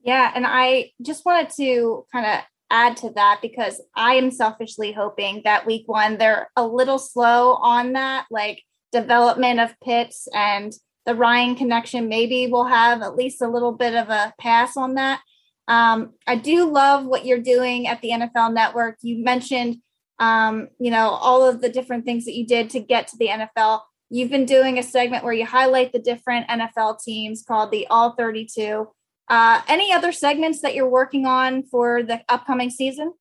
Yeah, 0.04 0.32
and 0.34 0.46
I 0.48 0.92
just 1.02 1.26
wanted 1.26 1.50
to 1.58 2.06
kind 2.14 2.26
of 2.26 2.40
add 2.74 2.98
to 2.98 3.12
that 3.12 3.40
because 3.42 3.82
I 3.96 4.16
am 4.16 4.32
selfishly 4.32 4.92
hoping 4.92 5.42
that 5.46 5.66
week 5.66 5.84
1 5.86 6.18
they're 6.18 6.50
a 6.56 6.66
little 6.66 7.00
slow 7.00 7.54
on 7.54 7.94
that 7.94 8.26
like 8.30 8.62
development 8.92 9.60
of 9.60 9.80
Pitts 9.82 10.28
and 10.34 10.74
the 11.06 11.16
Ryan 11.16 11.56
connection 11.56 12.10
maybe 12.10 12.48
we'll 12.48 12.66
have 12.66 13.02
at 13.02 13.16
least 13.16 13.42
a 13.42 13.48
little 13.48 13.74
bit 13.74 13.96
of 13.96 14.10
a 14.10 14.34
pass 14.40 14.76
on 14.76 14.96
that. 14.96 15.22
Um, 15.68 16.14
I 16.28 16.36
do 16.36 16.70
love 16.70 17.06
what 17.06 17.26
you're 17.26 17.40
doing 17.40 17.88
at 17.88 18.02
the 18.02 18.10
NFL 18.10 18.54
Network. 18.54 18.98
You 19.02 19.24
mentioned 19.24 19.78
um, 20.20 20.70
you 20.80 20.92
know, 20.92 21.10
all 21.10 21.48
of 21.48 21.62
the 21.62 21.70
different 21.70 22.06
things 22.06 22.26
that 22.26 22.36
you 22.36 22.46
did 22.46 22.70
to 22.72 22.80
get 22.80 23.08
to 23.10 23.18
the 23.18 23.28
NFL. 23.28 23.82
You've 24.10 24.30
been 24.30 24.46
doing 24.46 24.78
a 24.78 24.84
segment 24.84 25.24
where 25.24 25.34
you 25.34 25.46
highlight 25.46 25.92
the 25.92 26.00
different 26.00 26.48
NFL 26.48 27.04
teams 27.04 27.44
called 27.46 27.72
the 27.72 27.88
All 27.88 28.16
32. 28.16 28.88
Uh, 29.34 29.62
any 29.68 29.92
other 29.92 30.12
segments 30.12 30.62
that 30.62 30.76
you're 30.76 30.88
working 30.88 31.26
on 31.26 31.64
for 31.64 32.04
the 32.04 32.22
upcoming 32.30 32.70
season? 32.70 33.12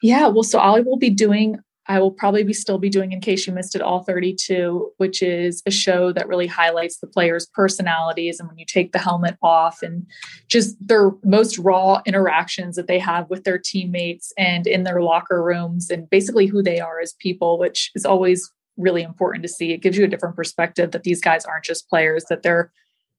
Yeah, 0.00 0.28
well, 0.28 0.44
so 0.44 0.60
I 0.60 0.78
will 0.78 0.98
be 0.98 1.10
doing 1.10 1.58
I 1.88 1.98
will 2.00 2.12
probably 2.12 2.44
be 2.44 2.52
still 2.52 2.78
be 2.78 2.88
doing 2.88 3.12
in 3.12 3.20
case 3.20 3.46
you 3.46 3.52
missed 3.52 3.74
it 3.74 3.82
all 3.82 4.02
32, 4.02 4.92
which 4.98 5.22
is 5.22 5.62
a 5.66 5.70
show 5.70 6.12
that 6.12 6.28
really 6.28 6.46
highlights 6.46 6.98
the 6.98 7.06
players' 7.08 7.46
personalities 7.46 8.38
and 8.38 8.48
when 8.48 8.58
you 8.58 8.64
take 8.66 8.92
the 8.92 8.98
helmet 8.98 9.36
off 9.42 9.82
and 9.82 10.06
just 10.48 10.76
their 10.80 11.12
most 11.24 11.58
raw 11.58 12.00
interactions 12.06 12.76
that 12.76 12.86
they 12.86 12.98
have 12.98 13.28
with 13.28 13.42
their 13.44 13.58
teammates 13.58 14.32
and 14.36 14.66
in 14.66 14.82
their 14.82 15.00
locker 15.00 15.42
rooms 15.42 15.90
and 15.90 16.10
basically 16.10 16.46
who 16.46 16.62
they 16.62 16.78
are 16.80 17.00
as 17.00 17.14
people, 17.20 17.58
which 17.58 17.90
is 17.96 18.04
always 18.04 18.52
really 18.76 19.02
important 19.02 19.42
to 19.42 19.48
see. 19.48 19.72
It 19.72 19.82
gives 19.82 19.96
you 19.96 20.04
a 20.04 20.08
different 20.08 20.36
perspective 20.36 20.92
that 20.92 21.04
these 21.04 21.20
guys 21.20 21.44
aren't 21.44 21.64
just 21.64 21.88
players, 21.88 22.24
that 22.30 22.42
they're 22.42 22.72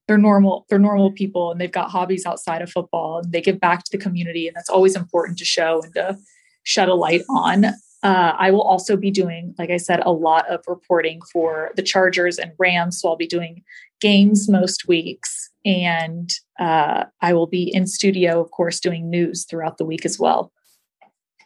they're 0.08 0.18
normal 0.18 0.66
they're 0.70 0.80
normal 0.80 1.12
people 1.12 1.52
and 1.52 1.60
they've 1.60 1.72
got 1.72 1.90
hobbies 1.90 2.26
outside 2.26 2.62
of 2.62 2.70
football 2.70 3.20
and 3.20 3.32
they 3.32 3.42
give 3.42 3.60
back 3.60 3.84
to 3.84 3.92
the 3.92 3.98
community 3.98 4.48
and 4.48 4.56
that's 4.56 4.70
always 4.70 4.96
important 4.96 5.38
to 5.38 5.46
show 5.46 5.82
and 5.84 5.94
to 5.94 6.18
shed 6.64 6.90
a 6.90 6.94
light 6.94 7.22
on 7.30 7.66
uh, 8.04 8.34
I 8.38 8.52
will 8.52 8.62
also 8.62 8.96
be 8.96 9.10
doing, 9.10 9.56
like 9.58 9.72
I 9.72 9.78
said, 9.78 10.02
a 10.06 10.12
lot 10.12 10.48
of 10.50 10.64
reporting 10.68 11.20
for 11.34 11.72
the 11.76 11.82
Chargers 11.82 12.38
and 12.38 12.52
Rams. 12.60 13.02
So 13.02 13.10
I'll 13.10 13.18
be 13.18 13.28
doing 13.28 13.64
games 14.00 14.48
most 14.48 14.88
weeks. 14.88 15.50
And 15.66 16.32
uh, 16.60 17.06
I 17.22 17.34
will 17.34 17.48
be 17.48 17.74
in 17.74 17.88
studio, 17.88 18.40
of 18.40 18.52
course, 18.52 18.80
doing 18.80 19.10
news 19.10 19.46
throughout 19.46 19.78
the 19.78 19.86
week 19.86 20.06
as 20.06 20.20
well. 20.20 20.52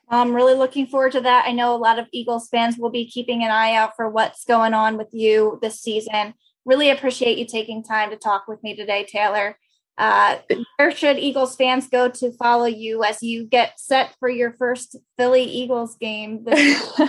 I'm 0.10 0.36
really 0.36 0.56
looking 0.56 0.88
forward 0.88 1.14
to 1.14 1.22
that. 1.22 1.46
I 1.48 1.54
know 1.54 1.74
a 1.74 1.78
lot 1.78 1.98
of 1.98 2.08
Eagles 2.12 2.50
fans 2.50 2.78
will 2.78 2.90
be 2.90 3.10
keeping 3.10 3.44
an 3.44 3.50
eye 3.50 3.74
out 3.74 3.96
for 3.96 4.10
what's 4.10 4.44
going 4.44 4.74
on 4.74 4.98
with 4.98 5.08
you 5.14 5.58
this 5.62 5.80
season. 5.80 6.34
Really 6.66 6.90
appreciate 6.90 7.38
you 7.38 7.46
taking 7.46 7.84
time 7.84 8.10
to 8.12 8.18
talk 8.18 8.48
with 8.48 8.62
me 8.64 8.76
today, 8.76 9.06
Taylor. 9.06 9.58
Uh, 9.98 10.38
where 10.78 10.92
should 10.92 11.20
Eagles 11.20 11.56
fans 11.56 11.88
go 11.88 12.10
to 12.10 12.32
follow 12.32 12.66
you 12.66 13.04
as 13.04 13.22
you 13.22 13.46
get 13.46 13.80
set 13.80 14.16
for 14.20 14.30
your 14.30 14.54
first 14.54 14.96
Philly 15.18 15.44
Eagles 15.44 15.96
game? 15.96 16.46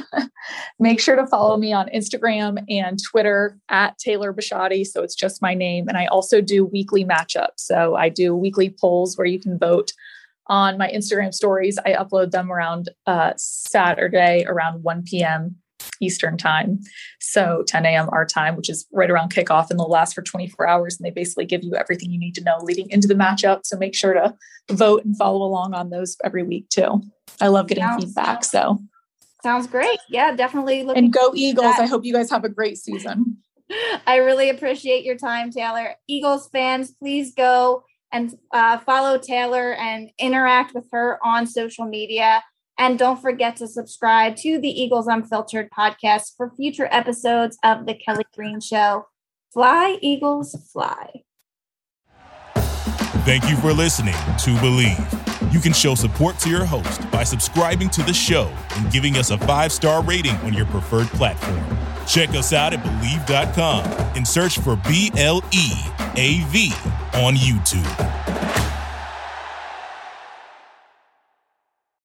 Make 0.79 1.01
sure 1.01 1.17
to 1.17 1.27
follow 1.27 1.57
me 1.57 1.73
on 1.73 1.89
Instagram 1.89 2.63
and 2.69 3.03
Twitter 3.03 3.59
at 3.69 3.97
Taylor 3.99 4.33
Bisciotti. 4.35 4.87
So 4.87 5.03
it's 5.03 5.15
just 5.15 5.41
my 5.41 5.55
name. 5.55 5.89
And 5.89 5.97
I 5.97 6.07
also 6.07 6.41
do 6.41 6.65
weekly 6.67 7.05
matchups. 7.05 7.59
So 7.59 7.95
I 7.95 8.09
do 8.09 8.35
weekly 8.35 8.75
polls 8.79 9.17
where 9.17 9.27
you 9.27 9.41
can 9.41 9.59
vote 9.59 9.93
on 10.49 10.77
my 10.77 10.91
Instagram 10.91 11.33
stories. 11.33 11.79
I 11.87 11.93
upload 11.93 12.31
them 12.31 12.53
around 12.53 12.91
uh, 13.07 13.33
Saturday 13.37 14.45
around 14.47 14.83
1 14.83 15.05
p.m. 15.05 15.57
Eastern 16.01 16.37
time. 16.37 16.81
So 17.21 17.65
10 17.67 17.87
a.m. 17.87 18.09
our 18.11 18.27
time, 18.27 18.57
which 18.57 18.69
is 18.69 18.87
right 18.93 19.11
around 19.11 19.33
kickoff, 19.33 19.71
and 19.71 19.79
they'll 19.79 19.89
last 19.89 20.15
for 20.15 20.23
24 20.23 20.69
hours. 20.69 20.99
And 20.99 21.07
they 21.07 21.11
basically 21.11 21.47
give 21.47 21.63
you 21.63 21.75
everything 21.75 22.11
you 22.11 22.19
need 22.19 22.35
to 22.35 22.43
know 22.43 22.59
leading 22.63 22.91
into 22.91 23.09
the 23.09 23.15
matchup. 23.15 23.61
So 23.65 23.77
make 23.77 23.95
sure 23.95 24.15
to 24.15 24.35
vote 24.71 25.05
and 25.05 25.17
follow 25.17 25.43
along 25.43 25.75
on 25.75 25.91
those 25.91 26.17
every 26.25 26.43
week 26.43 26.69
too. 26.69 27.03
I 27.41 27.49
love 27.49 27.69
getting 27.69 27.85
sounds, 27.85 28.05
feedback. 28.05 28.45
So 28.45 28.79
sounds 29.43 29.67
great. 29.67 29.99
Yeah, 30.09 30.35
definitely. 30.35 30.81
And 30.81 31.13
go 31.13 31.33
Eagles. 31.35 31.77
I 31.79 31.87
hope 31.87 32.05
you 32.05 32.13
guys 32.13 32.31
have 32.31 32.45
a 32.45 32.49
great 32.49 32.79
season. 32.79 33.39
I 34.07 34.17
really 34.17 34.51
appreciate 34.51 35.05
your 35.05 35.17
time, 35.17 35.51
Taylor. 35.51 35.95
Eagles 36.09 36.49
fans, 36.53 36.93
please 36.93 37.35
go 37.35 37.85
and 38.13 38.35
uh, 38.53 38.79
follow 38.79 39.19
Taylor 39.19 39.73
and 39.75 40.11
interact 40.19 40.75
with 40.75 40.85
her 40.93 41.19
on 41.25 41.47
social 41.47 41.87
media. 41.87 42.43
And 42.83 42.99
don't 42.99 43.23
forget 43.23 43.55
to 43.59 43.69
subscribe 43.69 44.35
to 44.39 44.59
the 44.59 44.69
Eagles 44.69 45.07
Unfiltered 45.07 45.71
podcast 45.71 46.33
for 46.37 46.51
future 46.57 46.89
episodes 46.91 47.57
of 47.63 47.87
The 47.87 47.95
Kelly 47.95 48.25
Green 48.35 48.59
Show. 48.59 49.07
Fly, 49.55 49.99
Eagles, 50.03 50.57
fly. 50.73 51.23
Thank 53.25 53.49
you 53.49 53.57
for 53.59 53.73
listening 53.73 54.15
to 54.15 54.51
Bleav. 54.57 55.53
You 55.55 55.61
can 55.61 55.73
show 55.73 55.95
support 55.95 56.41
to 56.41 56.51
your 56.51 56.65
host 56.65 57.09
by 57.13 57.23
subscribing 57.23 57.89
to 57.91 58.03
the 58.03 58.13
show 58.13 58.53
and 58.75 58.91
giving 58.91 59.17
us 59.17 59.31
a 59.31 59.39
five 59.39 59.71
star 59.71 60.03
rating 60.03 60.35
on 60.39 60.53
your 60.53 60.67
preferred 60.67 61.07
platform. 61.07 61.65
Check 62.09 62.31
us 62.31 62.53
out 62.53 62.73
at 62.73 62.83
Bleav.com 62.83 63.85
and 64.17 64.27
search 64.27 64.59
for 64.59 64.75
B 64.89 65.13
L 65.17 65.41
E 65.53 65.71
A 66.17 66.41
V 66.49 66.73
on 67.15 67.37
YouTube. 67.37 68.72